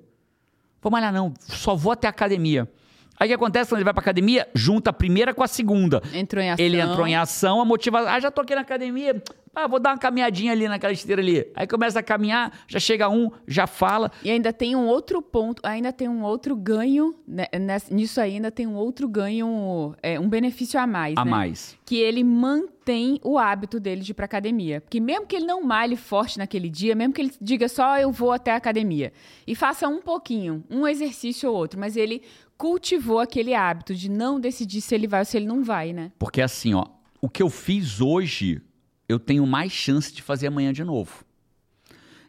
[0.82, 2.70] Vou malhar, não, só vou até a academia.
[3.18, 4.48] Aí o que acontece quando ele vai pra academia?
[4.54, 6.02] Junta a primeira com a segunda.
[6.14, 6.66] Entrou em ação.
[6.66, 8.10] Ele entrou em ação, a motivação.
[8.10, 9.22] Ah, já tô aqui na academia.
[9.56, 11.48] Ah, vou dar uma caminhadinha ali naquela esteira ali.
[11.56, 14.12] Aí começa a caminhar, já chega um, já fala.
[14.22, 17.46] E ainda tem um outro ponto, ainda tem um outro ganho, né,
[17.90, 21.16] nisso aí ainda tem um outro ganho, é, um benefício a mais.
[21.18, 21.32] A né?
[21.32, 21.78] mais.
[21.86, 24.82] Que ele mantém o hábito dele de ir pra academia.
[24.82, 28.12] Porque mesmo que ele não malhe forte naquele dia, mesmo que ele diga só eu
[28.12, 29.14] vou até a academia
[29.48, 32.22] e faça um pouquinho, um exercício ou outro, mas ele
[32.58, 36.12] cultivou aquele hábito de não decidir se ele vai ou se ele não vai, né?
[36.18, 36.86] Porque assim, ó,
[37.22, 38.62] o que eu fiz hoje
[39.08, 41.24] eu tenho mais chance de fazer amanhã de novo.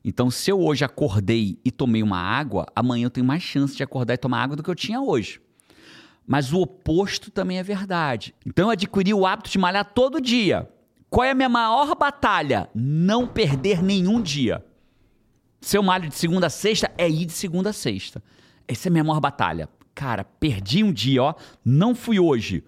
[0.04, 3.82] Então, se eu hoje acordei e tomei uma água, amanhã eu tenho mais chance de
[3.82, 5.40] acordar e tomar água do que eu tinha hoje.
[6.24, 8.34] Mas o oposto também é verdade.
[8.44, 10.70] Então, eu adquiri o hábito de malhar todo dia.
[11.10, 12.68] Qual é a minha maior batalha?
[12.74, 14.64] Não perder nenhum dia.
[15.60, 18.22] Se eu malho de segunda a sexta, é ir de segunda a sexta.
[18.68, 19.68] Essa é a minha maior batalha.
[19.96, 21.35] Cara, perdi um dia, ó.
[21.64, 22.62] Não fui hoje.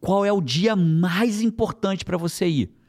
[0.00, 2.80] Qual é o dia mais importante para você ir?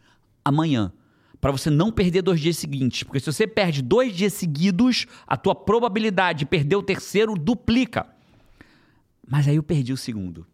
[0.43, 0.91] amanhã.
[1.39, 3.03] Para você não perder dois dias seguintes.
[3.03, 8.07] Porque se você perde dois dias seguidos, a tua probabilidade de perder o terceiro duplica.
[9.27, 10.45] Mas aí eu perdi o segundo.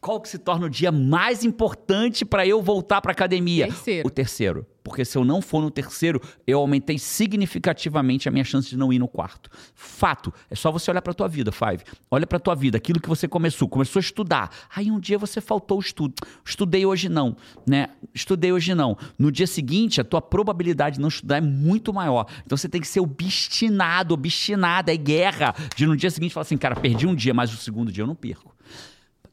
[0.00, 3.66] Qual que se torna o dia mais importante para eu voltar para academia?
[3.66, 4.08] Terceiro.
[4.08, 4.66] O terceiro.
[4.84, 8.92] Porque se eu não for no terceiro, eu aumentei significativamente a minha chance de não
[8.92, 9.48] ir no quarto.
[9.74, 10.32] Fato.
[10.50, 11.82] É só você olhar para tua vida, Five.
[12.10, 14.50] Olha para tua vida, aquilo que você começou, começou a estudar.
[14.76, 16.14] Aí um dia você faltou o estudo.
[16.44, 17.34] Estudei hoje não,
[17.66, 17.88] né?
[18.14, 18.94] Estudei hoje não.
[19.18, 22.26] No dia seguinte, a tua probabilidade de não estudar é muito maior.
[22.44, 26.58] Então você tem que ser obstinado, obstinada, é guerra de no dia seguinte falar assim,
[26.58, 28.53] cara, perdi um dia, mas o segundo dia eu não perco.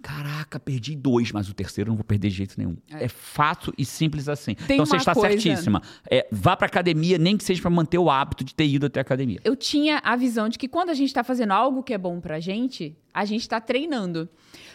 [0.01, 2.75] Caraca, perdi dois, mas o terceiro eu não vou perder de jeito nenhum.
[2.89, 4.55] É, fácil e simples assim.
[4.55, 5.81] Tem então você está coisa- certíssima.
[6.09, 8.99] É, vá pra academia, nem que seja pra manter o hábito de ter ido até
[8.99, 9.39] a academia.
[9.43, 12.19] Eu tinha a visão de que quando a gente tá fazendo algo que é bom
[12.19, 14.29] pra gente, a gente tá treinando.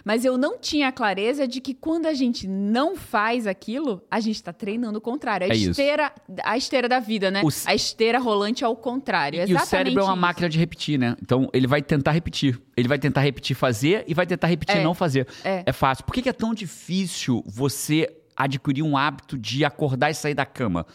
[0.05, 4.21] Mas eu não tinha a clareza de que quando a gente não faz aquilo, a
[4.21, 5.47] gente tá treinando o contrário.
[5.47, 5.71] A É isso.
[5.73, 6.13] esteira,
[6.45, 7.43] a esteira da vida, né?
[7.43, 9.39] O A esteira rolante ao contrário.
[9.39, 10.21] E o Exatamente cérebro é uma isso.
[10.21, 11.17] máquina de repetir, né?
[11.21, 12.61] Então ele vai tentar repetir.
[12.77, 14.83] Ele vai tentar repetir fazer e vai tentar repetir É.
[14.85, 15.27] não fazer.
[15.43, 15.73] É.
[15.73, 16.05] fácil.
[16.05, 20.47] Por que, que é tão difícil você adquirir um hábito de acordar e sair da
[20.47, 20.87] cama?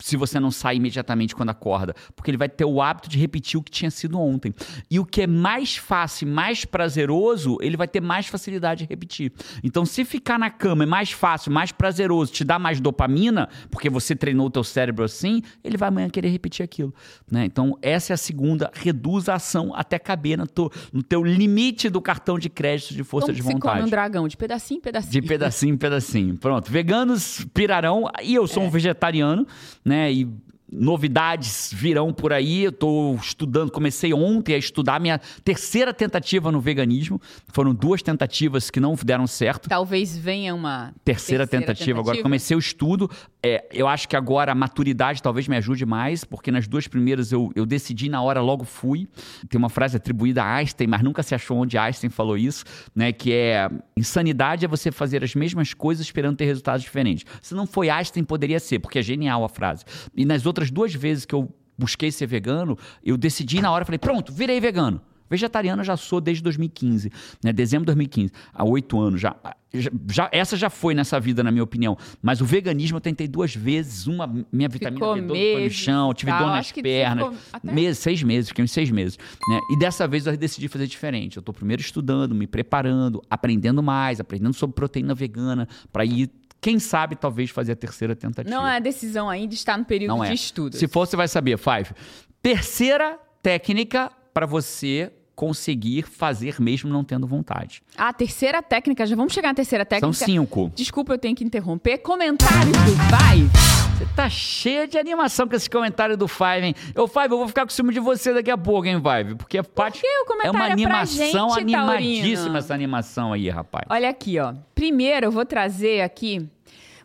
[0.00, 1.94] Se você não sai imediatamente quando acorda.
[2.14, 4.54] Porque ele vai ter o hábito de repetir o que tinha sido ontem.
[4.90, 8.88] E o que é mais fácil e mais prazeroso, ele vai ter mais facilidade de
[8.88, 9.32] repetir.
[9.62, 13.90] Então, se ficar na cama é mais fácil, mais prazeroso, te dá mais dopamina, porque
[13.90, 16.94] você treinou o teu cérebro assim, ele vai amanhã querer repetir aquilo.
[17.30, 17.44] Né?
[17.44, 18.70] Então, essa é a segunda.
[18.74, 23.02] Reduz a ação até caber no teu, no teu limite do cartão de crédito de
[23.04, 23.82] força Como de vontade.
[23.82, 24.28] um dragão?
[24.28, 25.12] De pedacinho em pedacinho.
[25.12, 26.36] De pedacinho em pedacinho.
[26.36, 26.70] Pronto.
[26.70, 28.04] Veganos pirarão.
[28.22, 28.46] E eu É.
[28.46, 29.46] sou um vegetariano,
[29.88, 30.12] né?
[30.12, 30.28] E
[30.70, 32.64] novidades virão por aí.
[32.64, 37.20] Eu tô estudando, comecei ontem a estudar minha terceira tentativa no veganismo.
[37.52, 39.68] Foram duas tentativas que não deram certo.
[39.68, 42.00] Talvez venha uma Terceira, tentativa.
[42.00, 43.10] Agora comecei o estudo.
[43.42, 47.32] É, eu acho que agora a maturidade talvez me ajude mais, porque nas duas primeiras
[47.32, 49.08] eu, eu decidi na hora, logo fui.
[49.48, 53.12] Tem uma frase atribuída a Einstein, mas nunca se achou onde Einstein falou isso, né?
[53.12, 57.24] Que é insanidade é você fazer as mesmas coisas esperando ter resultados diferentes.
[57.40, 59.84] Se não foi Einstein, poderia ser, porque é genial a frase.
[60.16, 63.98] E nas outras duas vezes que eu busquei ser vegano, eu decidi na hora, falei,
[63.98, 65.00] pronto, virei vegano.
[65.30, 67.12] Vegetariano já sou desde 2015,
[67.44, 67.52] né?
[67.52, 69.36] Dezembro de 2015, há oito anos já.
[69.74, 71.98] Já- já- Essa já foi nessa vida, na minha opinião.
[72.22, 74.06] Mas o veganismo eu tentei duas vezes.
[74.06, 76.40] Uma, minha vitamina Ficou B12 foi no meses, chão, tive tal.
[76.40, 77.34] dor nas pernas.
[77.52, 79.18] até- Meses, seis meses, fiquei uns seis meses.
[79.50, 79.60] Né?
[79.70, 81.36] E dessa vez eu decidi fazer diferente.
[81.36, 86.78] Eu tô primeiro estudando, me preparando, aprendendo mais, aprendendo sobre proteína vegana, para ir, quem
[86.78, 88.54] sabe, talvez fazer a terceira tentativa.
[88.54, 90.28] Não é decisão ainda, está no período Não é.
[90.28, 90.76] de estudo.
[90.76, 91.90] Se for, você vai saber, Five.
[92.42, 97.80] Terceira técnica para você conseguir fazer mesmo não tendo vontade.
[97.96, 100.12] A terceira técnica, já vamos chegar na terceira técnica.
[100.12, 100.72] São cinco.
[100.74, 101.98] Desculpa, eu tenho que interromper.
[101.98, 103.87] Comentários do Vai.
[103.98, 106.74] Você tá cheia de animação com esse comentário do Five, hein?
[106.96, 109.34] Ô, Five, eu vou ficar com ciúme de você daqui a pouco, hein, Five?
[109.34, 112.58] Porque a parte que o é uma é animação gente, animadíssima Taurino?
[112.58, 113.86] essa animação aí, rapaz.
[113.90, 114.54] Olha aqui, ó.
[114.72, 116.48] Primeiro, eu vou trazer aqui.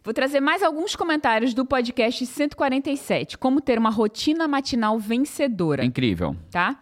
[0.03, 3.39] Vou trazer mais alguns comentários do podcast 147.
[3.39, 6.35] Como ter uma rotina matinal É vencedora, incrível.
[6.51, 6.77] tá?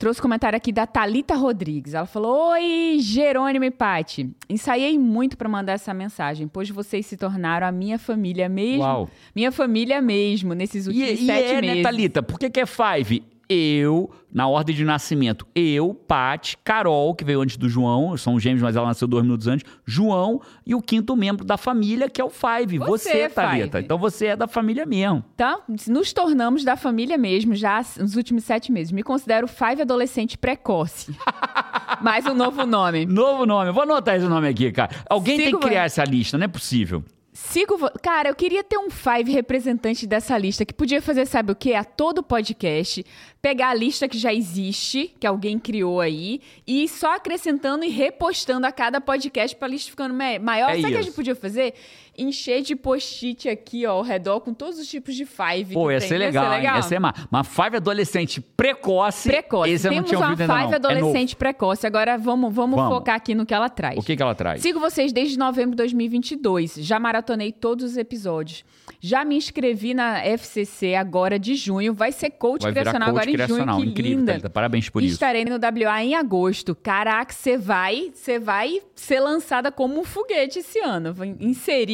[0.00, 1.92] Trouxe comentário aqui da Talita Rodrigues.
[1.92, 4.30] Ela falou: Oi, Jerônimo e Pati.
[4.48, 8.82] Ensaiei muito para mandar essa mensagem, pois vocês se tornaram a minha família mesmo.
[8.82, 9.10] Uau.
[9.36, 11.76] Minha família mesmo, nesses E, últimos e sete é, meses.
[11.76, 12.22] né, Thalita?
[12.22, 13.22] Por que, que é Five?
[13.52, 18.62] Eu, na ordem de nascimento, eu, Paty, Carol, que veio antes do João, são gêmeos,
[18.62, 22.24] mas ela nasceu dois minutos antes, João e o quinto membro da família, que é
[22.24, 22.78] o Five.
[22.78, 23.78] Você, Você, Thalita.
[23.78, 23.84] Five.
[23.84, 25.24] Então você é da família mesmo.
[25.34, 28.92] Então, nos tornamos da família mesmo já nos últimos sete meses.
[28.92, 31.12] Me considero Five adolescente precoce.
[32.00, 33.04] Mais um novo nome.
[33.04, 33.70] Novo nome.
[33.70, 34.92] Eu Vou anotar esse nome aqui, cara.
[35.08, 37.02] Alguém Sigo tem que criar essa lista, não é possível.
[37.42, 37.76] Sigo.
[38.02, 41.74] Cara, eu queria ter um Five representante dessa lista que podia fazer, sabe o quê?
[41.74, 43.04] A todo podcast,
[43.40, 47.88] pegar a lista que já existe, que alguém criou aí, e ir só acrescentando e
[47.88, 50.70] repostando a cada podcast pra lista ficando ma- maior.
[50.70, 51.74] É sabe o que a gente podia fazer?
[52.18, 55.72] Encher de post-it aqui, ó, ao redor, com todos os tipos de Five.
[55.74, 56.60] Pô, ia ser legal?
[56.60, 59.28] Ia ser ma- Uma Five adolescente precoce.
[59.28, 59.70] Precoce.
[59.70, 60.72] Esse eu não Temos tinha uma ainda, Five não.
[60.72, 61.86] É adolescente precoce.
[61.86, 62.94] Agora vamos, vamos, Vamos.
[62.94, 63.98] focar aqui no que ela traz.
[63.98, 64.60] O que, que ela traz?
[64.60, 66.74] Sigo vocês desde novembro de 2022.
[66.78, 68.64] Já maratonei todos os episódios.
[69.00, 71.94] Já me inscrevi na FCC agora de junho.
[71.94, 73.74] Vai ser coach Vai virar coach agora em criacional.
[73.76, 73.86] junho.
[73.86, 74.32] Que Incrível, linda.
[74.32, 74.50] Thalita.
[74.50, 75.14] Parabéns por E isso.
[75.14, 76.74] Estarei no WA em agosto.
[76.74, 81.14] Caraca, você vai, você vai ser lançada como um foguete esse ano.
[81.14, 81.34] Vai-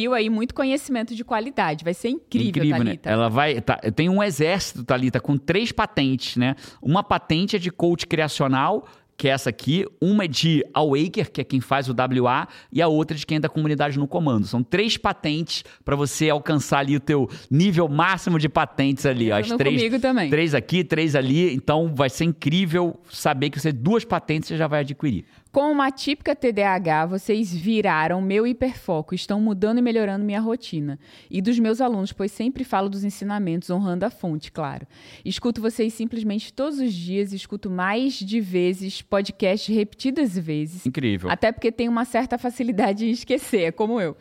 [0.07, 1.83] Inseriu aí muito conhecimento de qualidade.
[1.83, 2.77] Vai ser incrível, né?
[2.77, 3.09] Thalita.
[3.09, 3.61] Ela vai.
[3.61, 6.55] Tá, eu tenho um exército, Thalita, com três patentes, né?
[6.81, 9.85] Uma patente é de coach criacional, que é essa aqui.
[10.01, 13.25] Uma é de Awaker, que é quem faz o WA, e a outra é de
[13.25, 14.45] quem é da comunidade no comando.
[14.47, 19.31] São três patentes para você alcançar ali o teu nível máximo de patentes ali.
[19.31, 19.37] ó.
[19.37, 20.29] As três, comigo também.
[20.29, 21.53] três aqui, três ali.
[21.53, 25.25] Então vai ser incrível saber que você duas patentes você já vai adquirir.
[25.51, 30.99] Com uma típica TDAH, vocês viraram meu hiperfoco, estão mudando e melhorando minha rotina.
[31.31, 34.85] E dos meus alunos, pois sempre falo dos ensinamentos, honrando a fonte, claro.
[35.23, 40.85] Escuto vocês simplesmente todos os dias, escuto mais de vezes, podcast repetidas vezes.
[40.85, 41.29] Incrível.
[41.29, 44.17] Até porque tenho uma certa facilidade em esquecer, é como eu.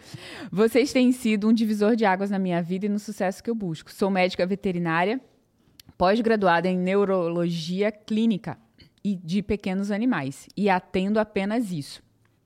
[0.50, 3.54] Vocês têm sido um divisor de águas na minha vida e no sucesso que eu
[3.54, 3.92] busco.
[3.92, 5.20] Sou médica veterinária,
[5.98, 8.58] pós-graduada em neurologia clínica
[9.06, 12.02] e de pequenos animais e atendo apenas isso.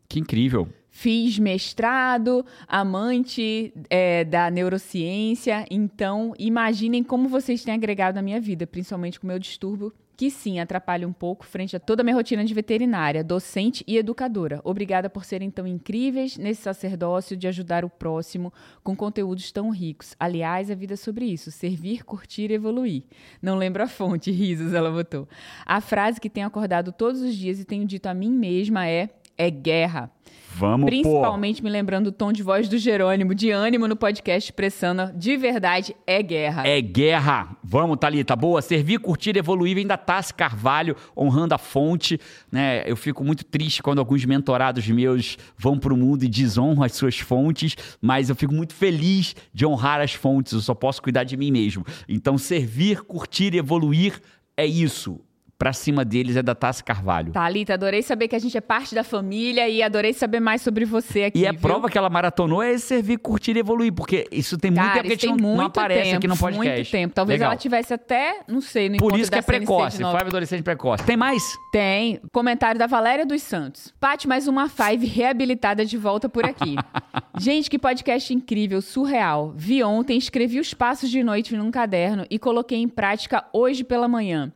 [0.07, 0.69] Que incrível.
[0.91, 5.65] Fiz mestrado, amante é, da neurociência.
[5.71, 9.91] Então, imaginem como vocês têm agregado na minha vida, principalmente com o meu distúrbio,
[10.21, 13.97] que sim atrapalha um pouco frente a toda a minha rotina de veterinária, docente e
[13.97, 14.61] educadora.
[14.65, 18.53] Obrigada por serem tão incríveis nesse sacerdócio de ajudar o próximo
[18.83, 20.15] com conteúdos tão ricos.
[20.21, 23.05] Aliás, a vida é sobre isso: servir, curtir e evoluir.
[23.41, 25.27] Não lembro a fonte, risos, ela botou.
[25.65, 29.09] A frase que tenho acordado todos os dias e tenho dito a mim mesma é:
[29.41, 30.11] é guerra.
[30.53, 35.11] Vamos, Principalmente me lembrando o tom de voz do Jerônimo, de ânimo no podcast, expressando
[35.17, 36.67] de verdade, é guerra.
[36.67, 37.57] É guerra.
[37.65, 38.37] Vamos, Thalita.
[38.37, 38.61] Boa.
[38.61, 39.79] Servir, curtir, evoluir.
[39.79, 42.21] Ainda Tassi Carvalho, honrando a fonte.
[42.53, 42.83] Né?
[42.85, 46.93] Eu fico muito triste quando alguns mentorados meus vão para o mundo e desonram as
[46.93, 50.53] suas fontes, mas eu fico muito feliz de honrar as fontes.
[50.53, 51.87] Eu só posso cuidar de mim mesmo.
[52.07, 54.21] Então, servir, curtir, evoluir
[54.57, 55.21] é isso
[55.61, 57.33] pra cima deles é da Tassi Carvalho.
[57.33, 60.87] Thalita, adorei saber que a gente é parte da família e adorei saber mais sobre
[60.87, 61.41] você aqui.
[61.41, 61.61] E a viu?
[61.61, 65.07] prova que ela maratonou é servir, curtir e evoluir, porque isso tem muito Cara, tempo
[65.09, 66.79] que a gente não, não aparece tempo, aqui no podcast.
[66.79, 67.15] Muito tempo.
[67.15, 67.53] Talvez Legal.
[67.53, 69.99] ela tivesse até, não sei, no Por isso que é precoce.
[69.99, 71.05] Five adolescente precoce.
[71.05, 71.43] Tem mais?
[71.71, 72.19] Tem.
[72.33, 73.93] Comentário da Valéria dos Santos.
[74.01, 76.75] Pati, mais uma Five reabilitada de volta por aqui.
[77.39, 79.53] Gente, que podcast incrível, surreal.
[79.55, 84.09] Vi ontem, escrevi os passos de noite num caderno e coloquei em prática hoje pela
[84.09, 84.51] manhã.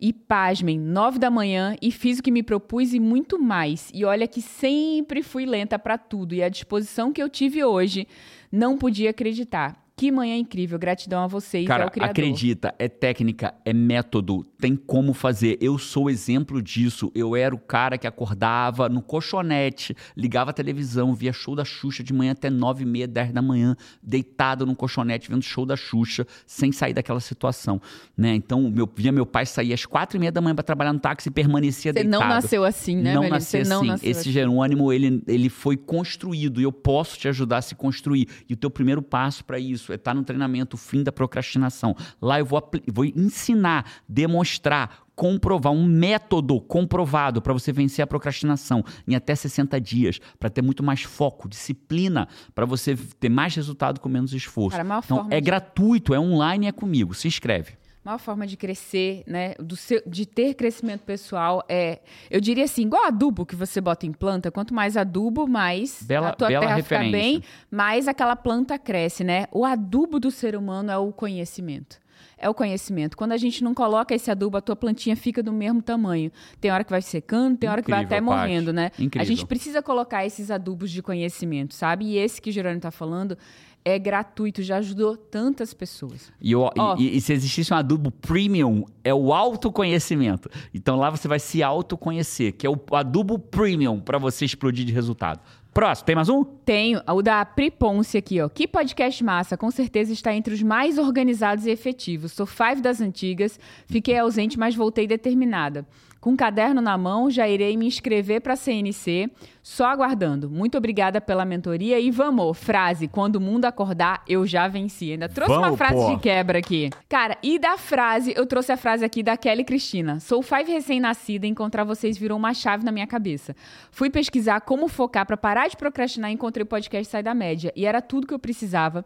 [0.00, 3.90] E pasmem, nove da manhã e fiz o que me propus e muito mais.
[3.94, 8.06] E olha que sempre fui lenta pra tudo e a disposição que eu tive hoje,
[8.50, 9.83] não podia acreditar.
[9.96, 12.10] Que manhã incrível, gratidão a vocês, Cara, ao Criador.
[12.10, 15.56] acredita, é técnica, é método, tem como fazer.
[15.60, 17.12] Eu sou exemplo disso.
[17.14, 22.02] Eu era o cara que acordava no colchonete, ligava a televisão, via show da Xuxa
[22.02, 25.76] de manhã até nove e meia, dez da manhã, deitado no colchonete, vendo show da
[25.76, 27.80] Xuxa, sem sair daquela situação,
[28.16, 28.34] né?
[28.34, 30.98] Então, meu, via meu pai sair às quatro e meia da manhã para trabalhar no
[30.98, 32.20] táxi e permanecia Você deitado.
[32.20, 33.86] não nasceu assim, né, Não nasci Você não assim.
[33.86, 34.32] nasceu Esse assim.
[34.32, 38.26] Jerônimo, ele, ele foi construído e eu posso te ajudar a se construir.
[38.48, 41.96] E o teu primeiro passo para isso é estar no treinamento, o fim da procrastinação.
[42.20, 48.84] Lá eu vou, vou ensinar, demonstrar, comprovar um método comprovado para você vencer a procrastinação
[49.06, 54.00] em até 60 dias, para ter muito mais foco, disciplina, para você ter mais resultado
[54.00, 54.76] com menos esforço.
[54.76, 57.14] Cara, então, é de- gratuito, é online, é comigo.
[57.14, 57.74] Se inscreve.
[58.04, 62.82] Maior forma de crescer, né, do seu, de ter crescimento pessoal é, eu diria assim,
[62.82, 66.74] igual adubo que você bota em planta, quanto mais adubo, mais Bela- a tua terra
[66.74, 67.06] referência.
[67.06, 69.46] fica bem, mais aquela planta cresce, né?
[69.50, 72.02] O adubo do ser humano é o conhecimento.
[72.36, 73.16] É o conhecimento.
[73.16, 76.30] Quando a gente não coloca esse adubo, a tua plantinha fica do mesmo tamanho.
[76.60, 78.90] Tem hora que vai secando, tem hora que vai Incrível, até morrendo, né?
[78.98, 79.22] Incrível.
[79.22, 82.04] A gente precisa colocar esses adubos de conhecimento, sabe?
[82.06, 83.38] E esse que o Gerônimo tá falando
[83.84, 86.32] é gratuito, já ajudou tantas pessoas.
[86.40, 86.70] E, Ó.
[86.98, 90.48] e- e se existisse um adubo premium, é o autoconhecimento.
[90.72, 94.92] Então lá você vai se autoconhecer, que é o adubo premium para você explodir de
[94.92, 95.40] resultado.
[95.72, 96.44] Próximo, tem mais um?
[96.44, 98.48] Tenho o da Priponce aqui, ó.
[98.48, 102.30] Que podcast massa, com certeza está entre os mais organizados e efetivos.
[102.30, 105.84] Sou five das antigas, fiquei ausente, mas voltei determinada.
[106.24, 109.28] Com um caderno na mão, já irei me inscrever para a CNC,
[109.62, 110.48] só aguardando.
[110.48, 115.12] Muito obrigada pela mentoria e vamos, frase, quando o mundo acordar, eu já venci.
[115.12, 116.14] Ainda trouxe uma Vamos, frase pô.
[116.14, 116.88] de quebra aqui.
[117.10, 120.18] Cara, e da frase, eu trouxe a frase aqui da Kelly Cristina.
[120.18, 123.54] Sou five recém-nascida encontrar vocês virou uma chave na minha cabeça.
[123.90, 127.70] Fui pesquisar como focar pra parar de procrastinar e encontrei o podcast Sai da Média.
[127.76, 129.04] E era tudo que eu precisava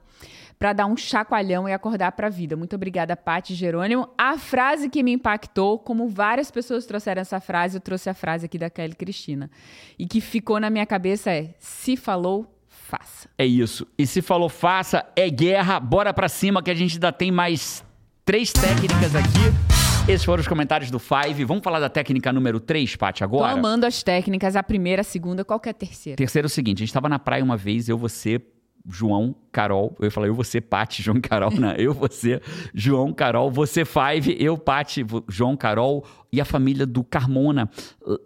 [0.58, 2.56] pra dar um chacoalhão e acordar pra vida.
[2.56, 4.08] Muito obrigada, Paty Jerônimo.
[4.18, 8.46] A frase que me impactou, como várias pessoas trouxeram essa frase, eu trouxe a frase
[8.46, 9.50] aqui da Kelly Cristina.
[9.98, 13.28] E que ficou na minha cabeça é: se falou, faça.
[13.38, 13.86] É isso.
[13.96, 17.84] E se falou faça, é guerra, bora pra cima que a gente ainda tem mais
[18.24, 20.08] três técnicas aqui.
[20.10, 21.44] Esses foram os comentários do Five.
[21.44, 23.52] Vamos falar da técnica número 3, Paty, Tô agora?
[23.52, 26.16] amando as técnicas, a primeira, a segunda, qual que é a terceira?
[26.16, 28.40] Terceiro é o seguinte, a gente tava na praia uma vez, eu, você,
[28.88, 29.94] João, Carol.
[30.00, 31.50] Eu falar eu, você, Pati, João, Carol.
[31.52, 32.40] Não, eu, você,
[32.74, 33.50] João, Carol.
[33.50, 34.36] Você, Five.
[34.38, 36.04] Eu, Pati, João, Carol.
[36.32, 37.70] E a família do Carmona.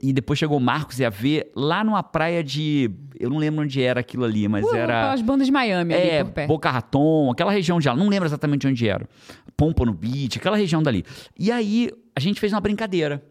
[0.01, 2.91] E depois chegou o Marcos e a V lá numa praia de...
[3.19, 5.13] Eu não lembro onde era aquilo ali, mas Uh, era...
[5.13, 6.49] As bandas de Miami ali É, por perto.
[6.49, 7.95] Boca Raton, aquela região de lá.
[7.95, 9.09] Não lembro exatamente onde era.
[9.57, 11.05] Pompano Beach, aquela região dali.
[11.39, 13.23] E aí, a gente fez uma brincadeira.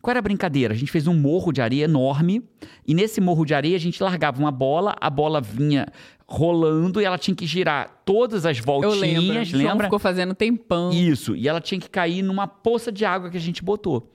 [0.00, 0.72] Qual era a brincadeira?
[0.72, 2.42] A gente fez um morro de areia enorme.
[2.86, 4.96] E nesse morro de areia, a gente largava uma bola.
[4.98, 5.86] A bola vinha
[6.30, 9.50] rolando e ela tinha que girar todas as voltinhas.
[9.50, 9.86] Lembra?
[9.86, 10.90] ficou fazendo tempão.
[10.92, 11.34] Isso.
[11.34, 14.08] E ela tinha que cair numa poça de água que a gente botou.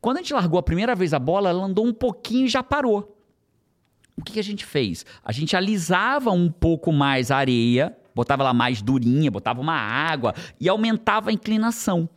[0.00, 2.62] Quando a gente largou a primeira vez a bola, ela andou um pouquinho e já
[2.62, 3.16] parou.
[4.16, 5.04] O que, que a gente fez?
[5.24, 10.34] A gente alisava um pouco mais a areia, botava ela mais durinha, botava uma água
[10.60, 12.08] e aumentava a inclinação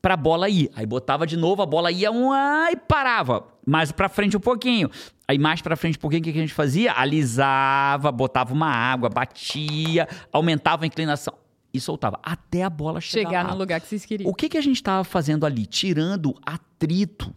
[0.00, 0.70] pra bola ir.
[0.76, 3.48] Aí botava de novo, a bola ia uma e parava.
[3.66, 4.88] Mais pra frente um pouquinho.
[5.28, 6.92] Aí mais pra frente, por que que a gente fazia?
[6.92, 11.34] Alisava, botava uma água, batia, aumentava a inclinação
[11.74, 14.30] e soltava até a bola chegar, Chegar no lugar que vocês queriam.
[14.30, 15.66] O que, que a gente estava fazendo ali?
[15.66, 17.34] Tirando atrito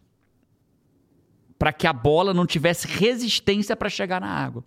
[1.58, 4.64] para que a bola não tivesse resistência para chegar na água.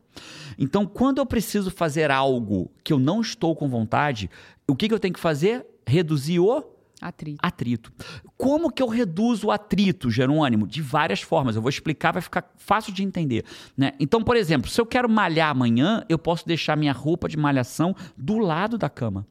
[0.59, 4.29] Então, quando eu preciso fazer algo que eu não estou com vontade,
[4.69, 5.65] o que, que eu tenho que fazer?
[5.87, 6.63] Reduzir o
[7.03, 7.39] Atrito.
[7.43, 7.93] atrito.
[8.37, 10.67] Como que eu reduzo o atrito, Jerônimo?
[10.67, 11.57] De várias formas.
[11.57, 13.45] Eu vou explicar, vai ficar fácil de entender.
[13.77, 13.93] Né?
[13.99, 17.95] Então, por exemplo, se eu quero malhar amanhã, eu posso deixar minha roupa de malhação
[18.17, 19.27] do lado da cama.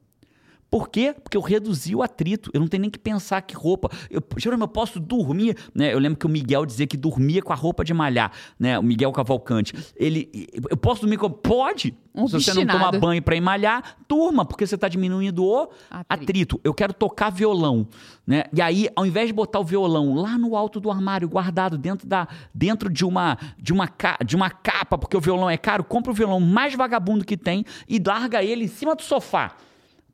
[0.72, 1.14] Por quê?
[1.22, 2.50] Porque eu reduzi o atrito.
[2.54, 3.90] Eu não tenho nem que pensar que roupa.
[4.10, 5.58] Eu, Jerônimo, eu posso dormir.
[5.76, 5.94] Né?
[5.94, 8.32] Eu lembro que o Miguel dizia que dormia com a roupa de malhar.
[8.58, 8.80] Né?
[8.80, 9.74] O Miguel Cavalcante.
[9.98, 11.30] Ele, eu posso dormir com.
[11.30, 11.94] Pode!
[12.16, 12.92] Um Se você não obstinado.
[12.92, 16.24] toma banho para ir malhar, durma, porque você está diminuindo o Atrito.
[16.24, 16.62] atrito.
[16.64, 17.88] Eu quero tocar violão,
[18.28, 18.44] né?
[18.54, 22.08] E aí, ao invés de botar o violão lá no alto do armário, guardado dentro
[22.08, 23.90] da dentro de uma de uma
[24.26, 27.66] de uma capa, porque o violão é caro, compra o violão mais vagabundo que tem
[27.88, 29.56] e larga ele em cima do sofá.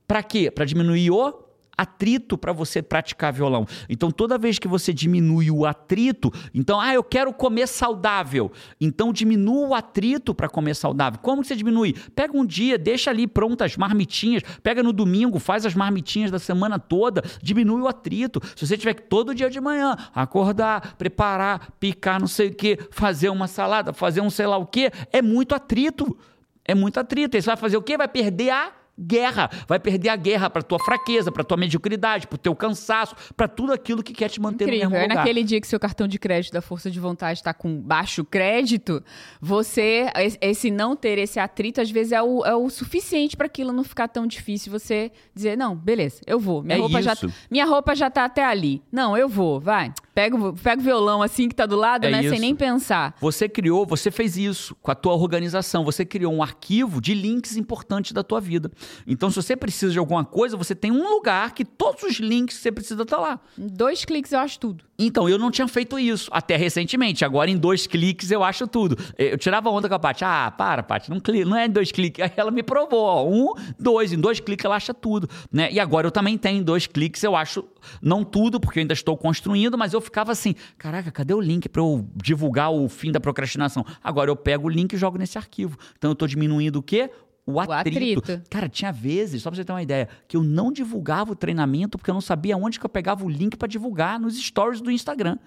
[0.07, 0.49] Pra quê?
[0.49, 1.47] Pra diminuir o
[1.77, 3.67] atrito para você praticar violão.
[3.87, 8.51] Então, toda vez que você diminui o atrito, então, ah, eu quero comer saudável.
[8.81, 11.19] Então, diminua o atrito para comer saudável.
[11.21, 11.93] Como que você diminui?
[12.15, 16.79] Pega um dia, deixa ali prontas marmitinhas, pega no domingo, faz as marmitinhas da semana
[16.79, 18.41] toda, diminui o atrito.
[18.55, 22.79] Se você tiver que todo dia de manhã acordar, preparar, picar não sei o que,
[22.89, 26.17] fazer uma salada, fazer um sei lá o que, é muito atrito.
[26.65, 27.37] É muito atrito.
[27.37, 27.95] Aí você vai fazer o quê?
[27.95, 29.49] Vai perder a guerra.
[29.67, 33.71] Vai perder a guerra para tua fraqueza, para tua mediocridade, para teu cansaço, para tudo
[33.73, 34.89] aquilo que quer te manter Incrível.
[34.89, 35.17] no É mesmo lugar.
[35.23, 39.03] naquele dia que seu cartão de crédito da força de vontade está com baixo crédito,
[39.41, 40.07] você,
[40.41, 43.83] esse- não ter esse atrito, às vezes é o, é o suficiente para aquilo não
[43.83, 44.71] ficar tão difícil.
[44.71, 46.61] Você dizer, não, beleza, eu vou.
[46.61, 47.31] Minha, É roupa, já, isso.
[47.49, 48.81] minha roupa já tá até ali.
[48.91, 49.93] Não, eu vou, vai.
[50.17, 52.21] Pega, o- pega o violão assim que tá do lado, É né?
[52.23, 52.41] Sem isso.
[52.41, 53.15] nem pensar.
[53.21, 57.55] Você criou, você fez isso com a tua organização, você criou um arquivo de links
[57.55, 58.71] importantes da tua vida.
[59.05, 62.55] Então, se você precisa de alguma coisa, você tem um lugar que todos os links
[62.57, 63.39] que você precisa estar lá.
[63.55, 64.83] Em dois cliques eu acho tudo.
[64.97, 67.23] Então, eu não tinha feito isso até recentemente.
[67.23, 68.97] Agora, em dois cliques, eu acho tudo.
[69.15, 70.23] Eu tirava onda com a Paty.
[70.25, 72.23] Ah, para, Paty, não, não é em dois cliques.
[72.25, 73.01] Aí ela me provou.
[73.05, 74.11] Ó, um, dois.
[74.11, 75.29] Em dois cliques, ela acha tudo.
[75.51, 75.71] Né?
[75.71, 77.21] E agora eu também tenho em dois cliques.
[77.23, 77.63] Eu acho,
[78.01, 81.69] não tudo, porque eu ainda estou construindo, mas eu ficava assim: caraca, cadê o link
[81.69, 83.85] para eu divulgar o fim da procrastinação?
[84.03, 85.77] Agora eu pego o link e jogo nesse arquivo.
[85.97, 87.09] Então, eu estou diminuindo o quê?
[87.47, 88.19] O atrito.
[88.19, 88.43] atrito.
[88.49, 91.97] Cara, tinha vezes, só pra você ter uma ideia, que eu não divulgava o treinamento
[91.97, 94.91] porque eu não sabia onde que eu pegava o link pra divulgar nos stories do
[94.91, 95.37] Instagram.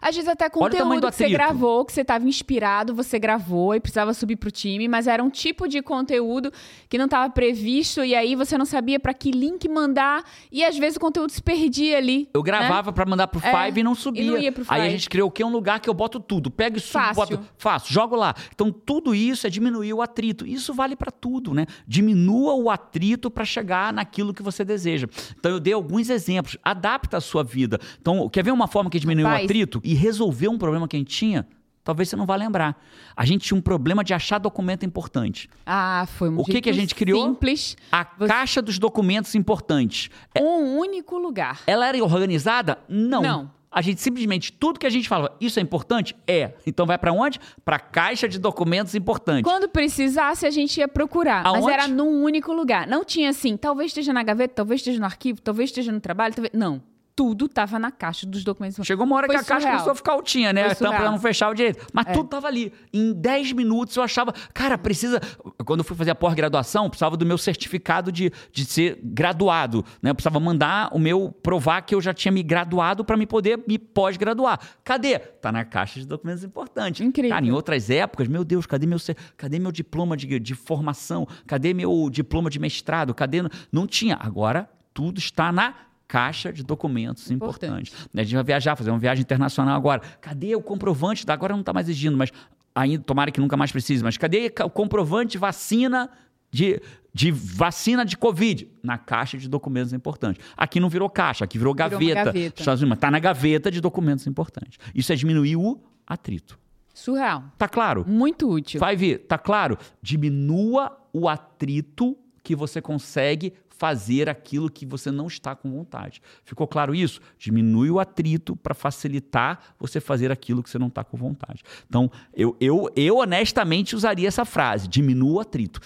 [0.00, 3.74] Às vezes até o conteúdo do que você gravou, que você estava inspirado, você gravou
[3.74, 6.50] e precisava subir pro time, mas era um tipo de conteúdo
[6.88, 10.78] que não estava previsto e aí você não sabia para que link mandar e às
[10.78, 12.30] vezes o conteúdo se perdia ali.
[12.32, 14.22] Eu gravava pra mandar pro É, Five e não subia.
[14.22, 14.96] e não ia pro Aí a Five.
[14.96, 15.44] gente criou o quê?
[15.44, 16.50] Um lugar que eu boto tudo.
[16.50, 17.36] Pego e subo, Fácil.
[17.36, 17.48] boto.
[17.58, 18.34] Faço, jogo lá.
[18.54, 20.46] Então tudo isso é diminuir o atrito.
[20.46, 21.66] Isso vale pra tudo, né?
[21.86, 25.08] Diminua o atrito pra chegar naquilo que você deseja.
[25.38, 26.56] Então eu dei alguns exemplos.
[26.62, 27.78] Adapta a sua vida.
[28.00, 29.44] Então, quer ver uma forma que diminuiu o Rapaz.
[29.44, 31.46] atrito e resolveu um problema que a gente tinha?
[31.82, 32.82] Talvez você não vá lembrar.
[33.14, 35.50] A gente tinha um problema de achar documento importante.
[35.66, 37.22] Ah, foi um O que que a gente criou?
[37.28, 40.08] Simples, A Você- caixa dos documentos importantes.
[40.40, 41.60] um único lugar.
[41.66, 42.78] Ela era organizada?
[42.88, 43.20] Não.
[43.20, 43.50] Não.
[43.74, 46.14] A gente simplesmente, tudo que a gente falava, isso é importante?
[46.28, 46.52] É.
[46.64, 47.40] Então vai pra onde?
[47.64, 49.42] Pra caixa de documentos importantes.
[49.42, 51.42] Quando precisasse, a gente ia procurar.
[51.42, 51.72] Mas Aonde?
[51.72, 52.86] era num único lugar.
[52.86, 56.32] Não tinha assim, talvez esteja na gaveta, talvez esteja no arquivo, talvez esteja no trabalho.
[56.32, 56.52] Talvez...
[56.54, 56.80] Não.
[57.16, 58.84] Tudo tava na caixa dos documentos.
[58.84, 59.74] Chegou uma hora Foi que a caixa surreal.
[59.76, 60.66] começou a ficar altinha, né?
[60.66, 61.86] A tampa não fechava direito.
[61.92, 62.12] Mas É.
[62.12, 62.72] tudo tava ali.
[62.92, 65.20] Em 10 minutos eu achava, cara, precisa.
[65.64, 69.84] Quando eu fui fazer a pós-graduação, eu precisava do meu certificado de, de ser graduado.
[70.02, 70.10] Né?
[70.10, 73.62] Eu precisava mandar o meu, provar que eu já tinha me graduado para me poder
[73.66, 74.58] me pós-graduar.
[74.82, 75.16] Cadê?
[75.20, 77.00] Tá na caixa de documentos importantes.
[77.00, 77.30] Incrível.
[77.30, 78.98] Cara, em outras épocas, meu Deus, cadê meu,
[79.36, 81.28] cadê meu diploma de, de formação?
[81.46, 83.14] Cadê meu diploma de mestrado?
[83.14, 83.38] Cadê?
[83.70, 84.16] Não tinha.
[84.20, 85.74] Agora, tudo está na
[86.06, 87.90] caixa de documentos Importante.
[87.90, 88.08] importantes.
[88.14, 90.00] A gente vai viajar, fazer uma viagem internacional agora.
[90.20, 91.24] Cadê o comprovante?
[91.28, 92.30] Agora não está mais exigindo, mas
[92.74, 94.02] ainda tomara que nunca mais precise.
[94.02, 96.10] Mas cadê o comprovante de vacina
[96.50, 96.80] de,
[97.12, 98.68] de vacina de Covid?
[98.82, 100.44] Na caixa de documentos importantes.
[100.56, 102.24] Aqui não virou caixa, aqui virou gaveta.
[102.24, 102.60] gaveta.
[102.60, 104.78] Estados Unidos, mas tá na gaveta de documentos importantes.
[104.94, 106.58] Isso é diminuir o atrito.
[106.92, 107.44] Surreal.
[107.58, 108.04] Tá claro?
[108.06, 108.78] Muito útil.
[108.78, 109.76] Vai ver, tá claro?
[110.00, 113.52] Diminua o atrito que você consegue
[113.84, 116.22] fazer aquilo que você não está com vontade.
[116.42, 117.20] Ficou claro isso?
[117.38, 121.62] Diminui o atrito para facilitar você fazer aquilo que você não está com vontade.
[121.86, 125.82] Então, eu, eu, eu honestamente usaria essa frase: diminua o atrito.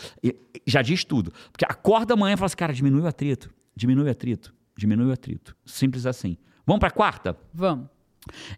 [0.65, 1.33] Já diz tudo.
[1.51, 5.13] Porque acorda amanhã e fala assim, cara, diminui o atrito, diminui o atrito, diminui o
[5.13, 5.57] atrito.
[5.67, 6.37] Simples assim.
[6.65, 7.37] Vamos para a quarta?
[7.53, 7.98] Vamos.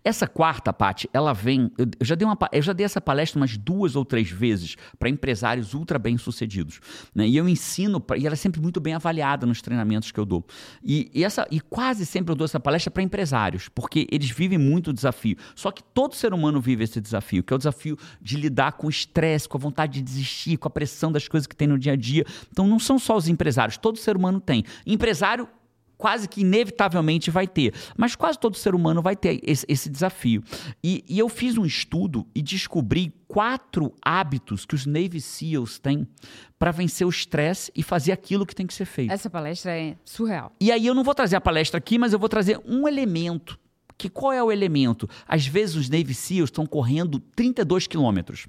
[0.04, 1.70] Essa quarta, Paty, ela vem.
[1.78, 5.08] Eu já, dei uma, eu já dei essa palestra umas duas ou três vezes para
[5.08, 6.80] empresários ultra bem-sucedidos.
[7.14, 7.28] Né?
[7.28, 10.24] E eu ensino, pra, e ela é sempre muito bem avaliada nos treinamentos que eu
[10.24, 10.44] dou.
[10.82, 14.58] E, e, essa, e quase sempre eu dou essa palestra para empresários, porque eles vivem
[14.58, 15.36] muito o desafio.
[15.54, 18.86] Só que todo ser humano vive esse desafio, que é o desafio de lidar com
[18.86, 21.78] o estresse, com a vontade de desistir, com a pressão das coisas que tem no
[21.78, 22.24] dia a dia.
[22.50, 24.64] Então não são só os empresários, todo ser humano tem.
[24.86, 25.48] Empresário
[26.00, 27.74] quase que inevitavelmente vai ter.
[27.94, 30.42] Mas quase todo ser humano vai ter esse, esse desafio.
[30.82, 36.08] E, e, eu fiz um estudo e descobri quatro hábitos que os Navy SEALs têm
[36.58, 39.12] para vencer o estresse e fazer aquilo que tem que ser feito.
[39.12, 40.50] Essa palestra é surreal.
[40.58, 43.58] E aí eu não vou trazer a palestra aqui, mas eu vou trazer um elemento.
[43.98, 45.06] Que qual é o elemento?
[45.28, 48.46] Às vezes os Navy SEALs estão correndo 32 quilômetros.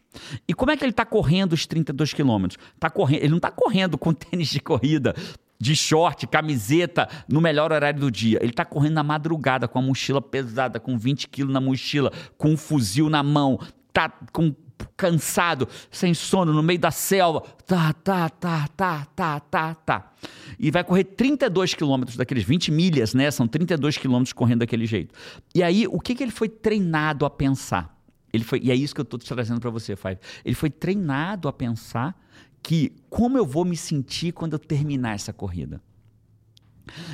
[0.48, 2.58] E como é que ele está correndo os 32 quilômetros?
[2.80, 5.14] Tá correndo, ele não está correndo com tênis de corrida
[5.62, 8.40] de short, camiseta, no melhor horário do dia.
[8.42, 12.50] Ele tá correndo na madrugada com a mochila pesada, com 20 quilos na mochila, com
[12.50, 13.60] um fuzil na mão,
[13.94, 14.56] tá com
[14.98, 17.42] cansado, sem sono, no meio da selva.
[17.68, 20.12] Tá, tá, tá, tá, tá, tá, tá.
[20.58, 23.30] E vai correr 32 quilômetros daqueles 20 milhas, né?
[23.30, 25.14] São 32 quilômetros correndo daquele jeito.
[25.54, 27.96] E aí, o que, que ele foi treinado a pensar?
[28.34, 30.18] Ele foi, e é isso que eu estou trazendo para você, Five.
[30.44, 32.16] Ele foi treinado a pensar
[32.62, 35.82] que como eu vou me sentir quando eu terminar essa corrida.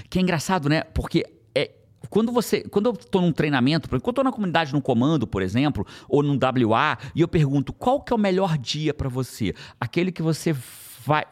[0.10, 0.82] Que é engraçado, né?
[0.82, 1.72] Porque é,
[2.10, 5.42] quando você, quando eu estou num treinamento, quando eu estou na comunidade no comando, por
[5.42, 9.54] exemplo, ou num WA, e eu pergunto qual que é o melhor dia para você?
[9.80, 10.56] Aquele que você
[11.08, 11.26] vai,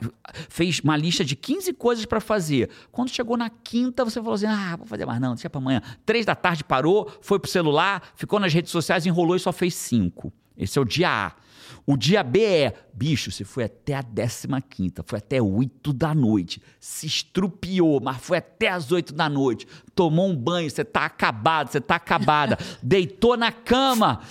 [0.49, 2.70] fez uma lista de 15 coisas para fazer.
[2.91, 5.82] Quando chegou na quinta, você falou assim: ah, vou fazer mais não, deixa para amanhã.
[6.05, 9.76] Três da tarde parou, foi pro celular, ficou nas redes sociais, enrolou e só fez
[9.76, 10.32] cinco.
[10.57, 11.45] Esse é o dia A.
[11.88, 16.60] O dia B é, bicho, você foi até a 15, foi até 8 da noite,
[16.80, 21.72] se estrupiou, mas foi até as 8 da noite, tomou um banho, você tá acabado,
[21.72, 24.22] você tá acabada, deitou na cama.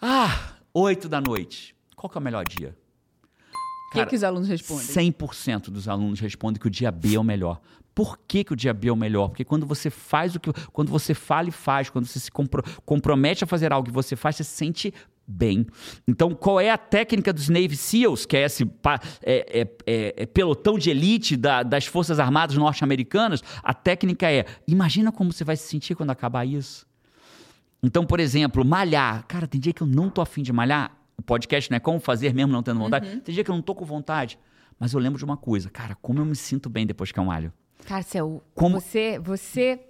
[0.00, 1.74] Ah, 8 da noite.
[1.96, 2.76] Qual que é o melhor dia?
[3.88, 4.86] O que, que os alunos respondem?
[4.86, 7.60] 100% dos alunos respondem que o dia B é o melhor.
[7.94, 9.28] Por que, que o dia B é o melhor?
[9.28, 10.52] Porque quando você faz o que.
[10.72, 14.16] Quando você fala e faz, quando você se compro, compromete a fazer algo que você
[14.16, 14.92] faz, você se sente
[15.26, 15.66] bem.
[16.06, 18.64] Então, qual é a técnica dos Navy SEALs, que é esse
[19.22, 23.42] é, é, é, é pelotão de elite da, das Forças Armadas norte-americanas?
[23.62, 26.86] A técnica é: imagina como você vai se sentir quando acabar isso.
[27.82, 29.26] Então, por exemplo, malhar.
[29.26, 30.96] Cara, tem dia que eu não tô afim de malhar.
[31.16, 33.08] O podcast não é como fazer mesmo não tendo vontade.
[33.08, 33.20] Uhum.
[33.20, 34.38] Tem dia que eu não tô com vontade.
[34.78, 37.24] Mas eu lembro de uma coisa, cara, como eu me sinto bem depois que eu
[37.24, 37.52] malho.
[37.86, 38.80] Cara, Céu, como...
[38.80, 39.80] você, você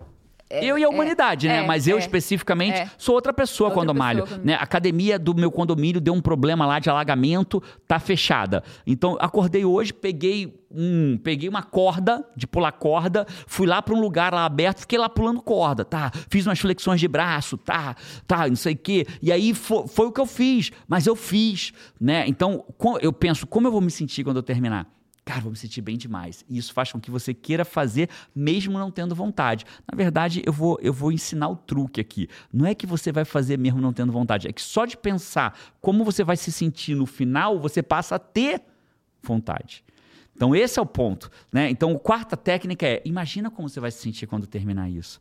[0.50, 1.62] eu e a é, humanidade, né?
[1.62, 1.66] é?
[1.66, 2.90] Mas eu especificamente é.
[2.98, 4.26] sou outra pessoa outra quando pessoa malho.
[4.26, 4.44] Quando...
[4.44, 4.54] Né?
[4.54, 8.62] A academia do meu condomínio deu um problema lá de alagamento, tá fechada.
[8.86, 14.00] Então, acordei hoje, peguei um, peguei uma corda, de pular corda, fui lá para um
[14.00, 16.10] lugar lá aberto, fiquei lá pulando corda, tá?
[16.28, 17.94] Fiz umas flexões de braço, tá?
[18.26, 19.06] Tá, não sei o quê.
[19.22, 22.24] E aí foi, foi o que eu fiz, mas eu fiz, né?
[22.26, 22.64] Então,
[23.00, 24.86] eu penso, como eu vou me sentir quando eu terminar?
[25.24, 26.44] Cara, vou me sentir bem demais.
[26.48, 29.64] E isso faz com que você queira fazer, mesmo não tendo vontade.
[29.90, 32.28] Na verdade, eu vou, eu vou ensinar o truque aqui.
[32.52, 35.58] Não é que você vai fazer mesmo não tendo vontade, é que só de pensar
[35.80, 38.62] como você vai se sentir no final, você passa a ter
[39.22, 39.82] vontade.
[40.36, 41.30] Então, esse é o ponto.
[41.52, 41.70] Né?
[41.70, 45.20] Então, a quarta técnica é: imagina como você vai se sentir quando terminar isso.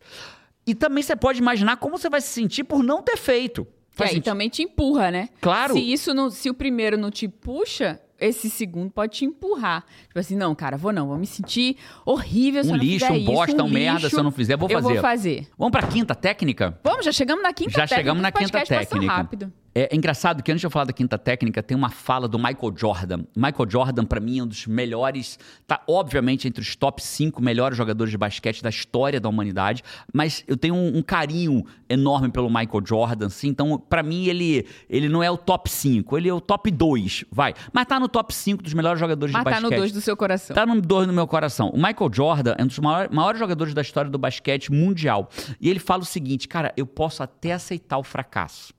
[0.66, 3.68] E também você pode imaginar como você vai se sentir por não ter feito.
[3.90, 5.30] Faz e aí também te empurra, né?
[5.40, 5.74] Claro.
[5.74, 9.86] Se isso não, se o primeiro não te puxa, esse segundo pode te empurrar.
[10.08, 13.06] Tipo assim, não, cara, vou não, vou me sentir horrível se um eu não lixo,
[13.06, 14.88] fizer um bosta, um, um merda, se eu não fizer, vou fazer.
[14.88, 15.48] Eu vou fazer.
[15.58, 16.80] Vamos pra quinta técnica?
[16.84, 17.96] Vamos, já chegamos na quinta já técnica.
[17.96, 19.14] Já chegamos na quinta técnica.
[19.14, 19.54] rápido.
[19.76, 22.38] É, é, engraçado que antes de eu falar da quinta técnica, tem uma fala do
[22.38, 23.24] Michael Jordan.
[23.36, 27.78] Michael Jordan, para mim, é um dos melhores, tá obviamente entre os top 5 melhores
[27.78, 32.50] jogadores de basquete da história da humanidade, mas eu tenho um, um carinho enorme pelo
[32.50, 36.34] Michael Jordan, assim, então para mim ele, ele não é o top 5, ele é
[36.34, 37.54] o top 2, vai.
[37.72, 39.62] Mas tá no top 5 dos melhores jogadores mas de basquete.
[39.64, 40.56] Mas tá no 2 do seu coração.
[40.56, 41.70] Tá no 2 no meu coração.
[41.70, 45.30] O Michael Jordan é um dos maiores, maiores jogadores da história do basquete mundial.
[45.60, 48.74] E ele fala o seguinte, cara, eu posso até aceitar o fracasso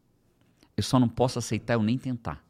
[0.77, 2.44] eu só não posso aceitar eu nem tentar.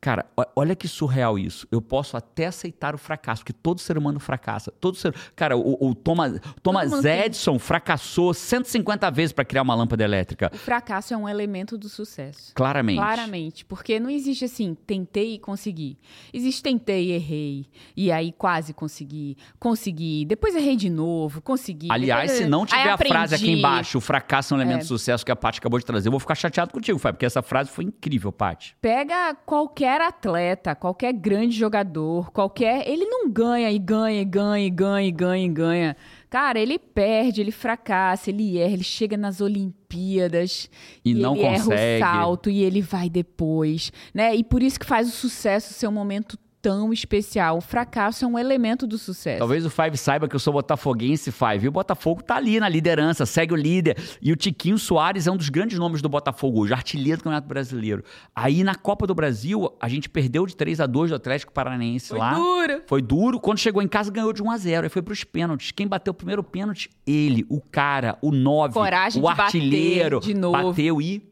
[0.00, 0.24] Cara,
[0.56, 1.68] olha que surreal isso.
[1.70, 4.72] Eu posso até aceitar o fracasso, porque todo ser humano fracassa.
[4.80, 5.14] Todo ser...
[5.36, 10.50] Cara, o, o Thomas, Thomas Edison fracassou 150 vezes para criar uma lâmpada elétrica.
[10.54, 12.52] O fracasso é um elemento do sucesso.
[12.54, 12.96] Claramente.
[12.96, 13.64] Claramente.
[13.66, 15.98] Porque não existe assim, tentei e consegui.
[16.32, 17.66] Existe tentei e errei.
[17.94, 19.36] E aí quase consegui.
[19.58, 20.24] Consegui.
[20.24, 21.42] Depois errei de novo.
[21.42, 21.88] Consegui.
[21.90, 22.44] Aliás, depois...
[22.44, 24.82] se não tiver a frase aqui embaixo, o fracasso é um elemento é.
[24.82, 27.26] de sucesso que a Paty acabou de trazer, eu vou ficar chateado contigo, Fábio, porque
[27.26, 28.76] essa frase foi incrível, Paty.
[28.80, 32.88] Pega qualquer qualquer atleta, qualquer grande jogador, qualquer.
[32.88, 35.96] Ele não ganha e ganha e ganha e ganha e ganha e ganha
[36.28, 40.70] Cara, ele perde, ele fracassa, ele erra, ele chega nas Olimpíadas
[41.04, 42.04] E não ele erra consegue.
[42.04, 44.34] o salto e ele vai depois, né?
[44.36, 47.56] E por isso que faz o sucesso ser um momento tão especial.
[47.58, 49.38] O fracasso é um elemento do sucesso.
[49.38, 51.64] Talvez o Five saiba que eu sou botafoguense, Five.
[51.64, 53.96] E o Botafogo tá ali na liderança, segue o líder.
[54.20, 57.48] E o Tiquinho Soares é um dos grandes nomes do Botafogo hoje, artilheiro do Campeonato
[57.48, 58.04] Brasileiro.
[58.34, 62.08] Aí na Copa do Brasil, a gente perdeu de 3 a 2 do Atlético Paranaense
[62.08, 62.34] Foi lá.
[62.34, 62.82] duro.
[62.86, 63.40] Foi duro.
[63.40, 65.70] Quando chegou em casa, ganhou de 1 a 0 Aí foi pros pênaltis.
[65.70, 66.90] Quem bateu o primeiro pênalti?
[67.06, 70.20] Ele, o cara, o 9, Coragem o de bater artilheiro.
[70.20, 70.70] de novo.
[70.70, 71.22] Bateu e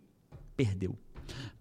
[0.56, 0.96] perdeu.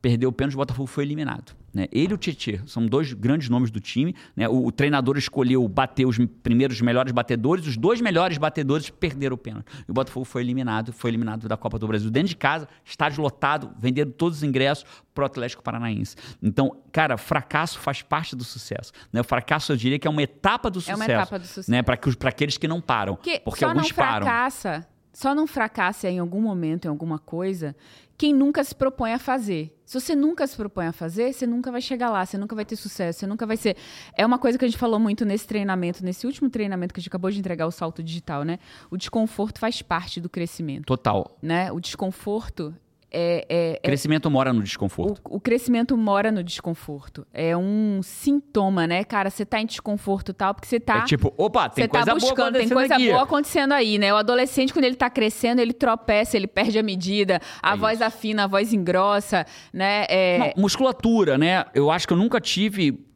[0.01, 1.55] Perdeu o pênalti, o Botafogo foi eliminado.
[1.77, 1.87] Né?
[1.91, 4.15] Ele e o Tietchan são dois grandes nomes do time.
[4.35, 4.49] Né?
[4.49, 9.37] O, o treinador escolheu bater os primeiros melhores batedores, os dois melhores batedores perderam o
[9.37, 9.67] pênalti.
[9.87, 13.21] E o Botafogo foi eliminado, foi eliminado da Copa do Brasil dentro de casa, estádio
[13.21, 16.15] lotado, vendendo todos os ingressos pro Atlético Paranaense.
[16.41, 18.91] Então, cara, fracasso faz parte do sucesso.
[19.13, 19.21] Né?
[19.21, 20.99] O fracasso, eu diria que é uma etapa do É sucesso.
[20.99, 21.69] uma etapa do sucesso.
[21.69, 21.83] Né?
[21.83, 21.99] Para
[22.29, 23.15] aqueles que não param.
[23.17, 24.25] Porque, porque só alguns não param.
[24.25, 27.75] fracassa, só não fracassa em algum momento, em alguma coisa,
[28.17, 29.75] quem nunca se propõe a fazer.
[29.85, 32.65] Se você nunca se propõe a fazer, você nunca vai chegar lá, você nunca vai
[32.65, 33.77] ter sucesso, você nunca vai ser.
[34.17, 37.01] É uma coisa que a gente falou muito nesse treinamento, nesse último treinamento que a
[37.01, 38.59] gente acabou de entregar o salto digital, né?
[38.89, 41.37] O desconforto faz parte do crescimento, Total.
[41.41, 41.71] né?
[41.71, 42.75] O desconforto
[43.11, 45.21] é, é- é Crescimento mora no desconforto.
[45.29, 47.25] o, o crescimento mora no desconforto.
[47.33, 49.29] É um sintoma, né, cara?
[49.29, 50.97] Você tá em desconforto e tal, porque você tá.
[50.99, 53.09] É tipo, opa, tem tá coisa boa buscando, tem acontecendo coisa aqui.
[53.11, 54.13] boa acontecendo aí, né?
[54.13, 57.95] O adolescente, quando ele tá crescendo, ele tropeça, ele perde a medida, a É voz
[57.95, 58.03] isso.
[58.03, 60.05] afina, a voz engrossa, né?
[60.09, 61.65] É, Não, musculatura, né?
[61.73, 63.06] Eu acho que eu nunca tive.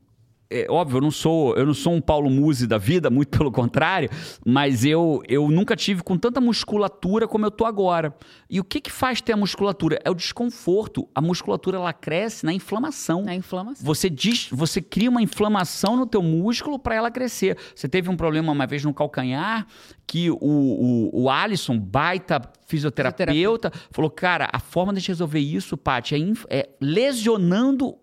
[0.51, 3.51] É, óbvio, eu não sou, eu não sou um Paulo Musi da vida, muito pelo
[3.51, 4.09] contrário,
[4.45, 8.13] mas eu, eu nunca tive com tanta musculatura como eu tô agora.
[8.49, 9.99] E o que que faz ter a musculatura?
[10.03, 11.07] É o desconforto.
[11.15, 13.23] A musculatura ela cresce na inflamação.
[13.23, 13.85] na inflamação.
[13.85, 17.57] Você diz, você cria uma inflamação no teu músculo para ela crescer.
[17.73, 19.65] Você teve um problema uma vez no calcanhar
[20.05, 26.15] que o, o, o Alisson, baita fisioterapeuta, falou: cara, a forma de resolver isso, Paty,
[26.15, 27.95] é, é lesionando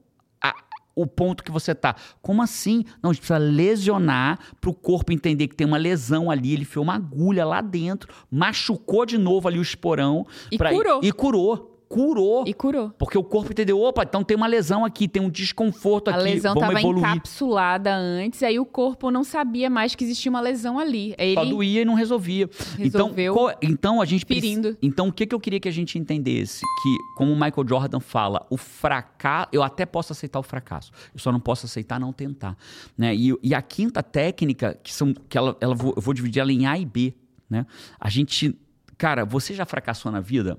[1.03, 1.95] o ponto que você tá.
[2.21, 2.85] Como assim?
[3.03, 6.53] Não, a gente precisa lesionar para o corpo entender que tem uma lesão ali.
[6.53, 10.27] Ele enfiou uma agulha lá dentro, machucou de novo ali o esporão.
[10.51, 11.01] E pra- curou.
[11.03, 11.78] E curou.
[11.89, 12.45] Curou.
[12.47, 12.91] E curou.
[12.99, 16.25] Porque o corpo entendeu, opa, então tem uma lesão aqui, tem um desconforto A aqui,
[16.25, 20.79] lesão vamos estava encapsulada antes, aí o corpo não sabia mais que existia uma lesão
[20.79, 21.15] ali.
[21.19, 22.49] Aí Só ele doía e não resolvia.
[22.77, 24.77] Resolveu então, qual- então a gente ferindo.
[24.83, 26.61] Então o que, que eu queria que a gente entendesse?
[26.83, 29.49] Que, como o Michael Jordan fala, o fracasso.
[29.53, 30.93] Eu até posso aceitar o fracasso.
[31.15, 32.57] Eu só não posso aceitar não tentar.
[32.99, 33.15] Né?
[33.15, 35.15] E, e a quinta técnica, que são.
[35.15, 37.15] que ela, ela vou- eu vou dividir ela em A e B.
[37.49, 37.65] Né?
[37.99, 38.55] A gente.
[38.99, 40.59] Cara, você já fracassou na vida?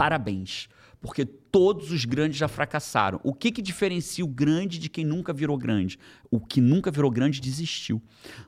[0.00, 0.66] Parabéns.
[0.98, 3.20] Porque todos os grandes já fracassaram.
[3.22, 5.98] O que, que diferencia o grande de quem nunca virou grande?
[6.30, 8.00] O que nunca virou grande desistiu.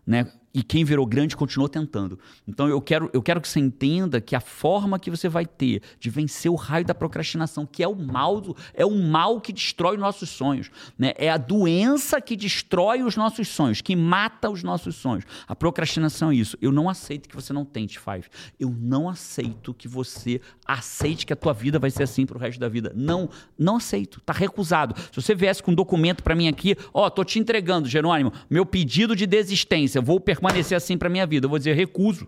[0.07, 0.31] Né?
[0.55, 2.19] E quem virou grande continuou tentando.
[2.47, 5.81] Então eu quero, eu quero que você entenda que a forma que você vai ter
[5.99, 9.51] de vencer o raio da procrastinação, que é o mal, do- é o mal que
[9.51, 10.71] destrói os nossos sonhos.
[10.99, 11.15] Né?
[11.17, 15.25] É a doença que destrói os nossos sonhos, que mata os nossos sonhos.
[15.49, 16.59] A procrastinação é isso.
[16.61, 18.29] Eu não aceito que você não tente, Five.
[18.61, 22.61] Eu não aceito que você aceite que a tua vida vai ser assim pro resto
[22.61, 22.92] da vida.
[22.95, 23.29] Não,
[23.59, 24.21] não aceito.
[24.21, 24.95] Tá recusado.
[25.11, 28.65] Se você viesse com um documento pra mim aqui, ó, tô te entregando, Jerônimo, meu
[28.67, 31.47] pedido de desistência, vou permanecer assim pra minha vida.
[31.47, 32.27] Eu vou dizer recuso.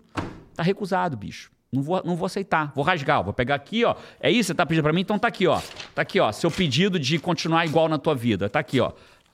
[0.55, 1.51] Tá recusado, bicho.
[1.71, 2.71] Não vou, não vou aceitar.
[2.73, 3.23] Vou rasgar.
[3.23, 3.95] Vou pegar aqui, ó.
[4.19, 5.01] É isso que você tá pedindo pra mim?
[5.01, 5.61] Então tá aqui, ó.
[5.93, 6.31] Tá aqui, ó.
[6.31, 8.47] Seu pedido de continuar igual na tua vida.
[8.49, 8.93] Tá aqui, ó.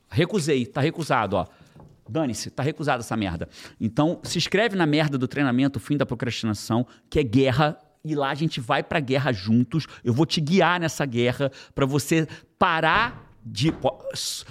[0.09, 0.65] Recusei.
[0.65, 1.45] Tá recusado, ó.
[2.09, 3.47] Dane-se, tá recusada essa merda.
[3.79, 7.77] Então, se inscreve na merda do treinamento Fim da Procrastinação, que é guerra.
[8.03, 9.85] E lá a gente vai pra guerra juntos.
[10.03, 12.27] Eu vou te guiar nessa guerra pra você
[12.57, 13.73] parar de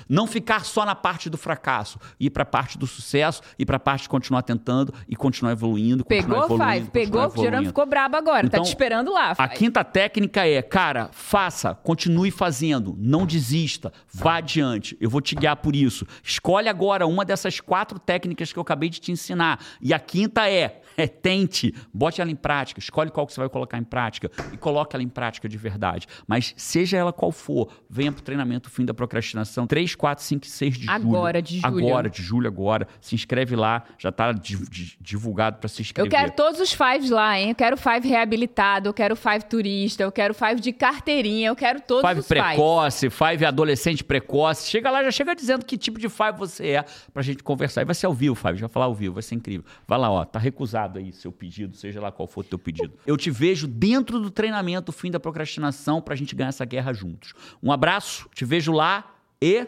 [0.09, 4.03] não ficar só na parte do fracasso, ir pra parte do sucesso, ir pra parte
[4.03, 8.43] de continuar tentando e continuar evoluindo, continuar pegou, continuar pegou, o Gerando ficou brabo agora,
[8.43, 9.33] tá Então, te esperando lá.
[9.39, 14.97] A quinta técnica é, cara, faça, continue fazendo, não desista, vá adiante.
[15.01, 16.07] Eu vou te guiar por isso.
[16.23, 19.61] Escolhe agora uma dessas quatro técnicas que eu acabei de te ensinar.
[19.81, 23.49] E a quinta é, é tente, bote ela em prática, escolhe qual que você vai
[23.49, 26.07] colocar em prática e coloque ela em prática de verdade.
[26.27, 30.49] Mas seja ela qual for, venha pro treinamento Fim da Procrastinação 3, 4, 5 e
[30.49, 30.95] 6 de julho.
[30.97, 31.87] Agora, de julho.
[31.89, 32.89] Agora, de julho agora.
[32.99, 36.11] Se inscreve lá, já tá di- di- divulgado para se Eu inscrever.
[36.11, 37.51] quero todos os fives lá, hein?
[37.51, 41.81] Eu quero five reabilitado, eu quero five turista, eu quero five de carteirinha, eu quero
[41.83, 42.43] todos Five os fives.
[42.43, 44.71] precoce, Five adolescente precoce.
[44.71, 47.83] Chega lá, já chega dizendo que tipo de Five você é pra gente conversar.
[47.83, 48.55] E vai ser ao vivo, Five.
[48.55, 49.67] Já vai falar ao vivo, vai ser incrível.
[49.87, 50.25] Vai lá, ó.
[50.25, 52.95] Tá recusado aí seu pedido, seja lá qual for o teu pedido.
[53.07, 57.35] Eu te vejo dentro do treinamento Fim da Procrastinação pra gente ganhar essa guerra juntos.
[57.63, 59.05] Um abraço, te vejo beijo lá
[59.43, 59.67] e.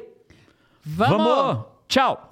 [0.84, 1.18] Vamos!
[1.18, 1.64] Vamos.
[1.88, 2.28] Tchau!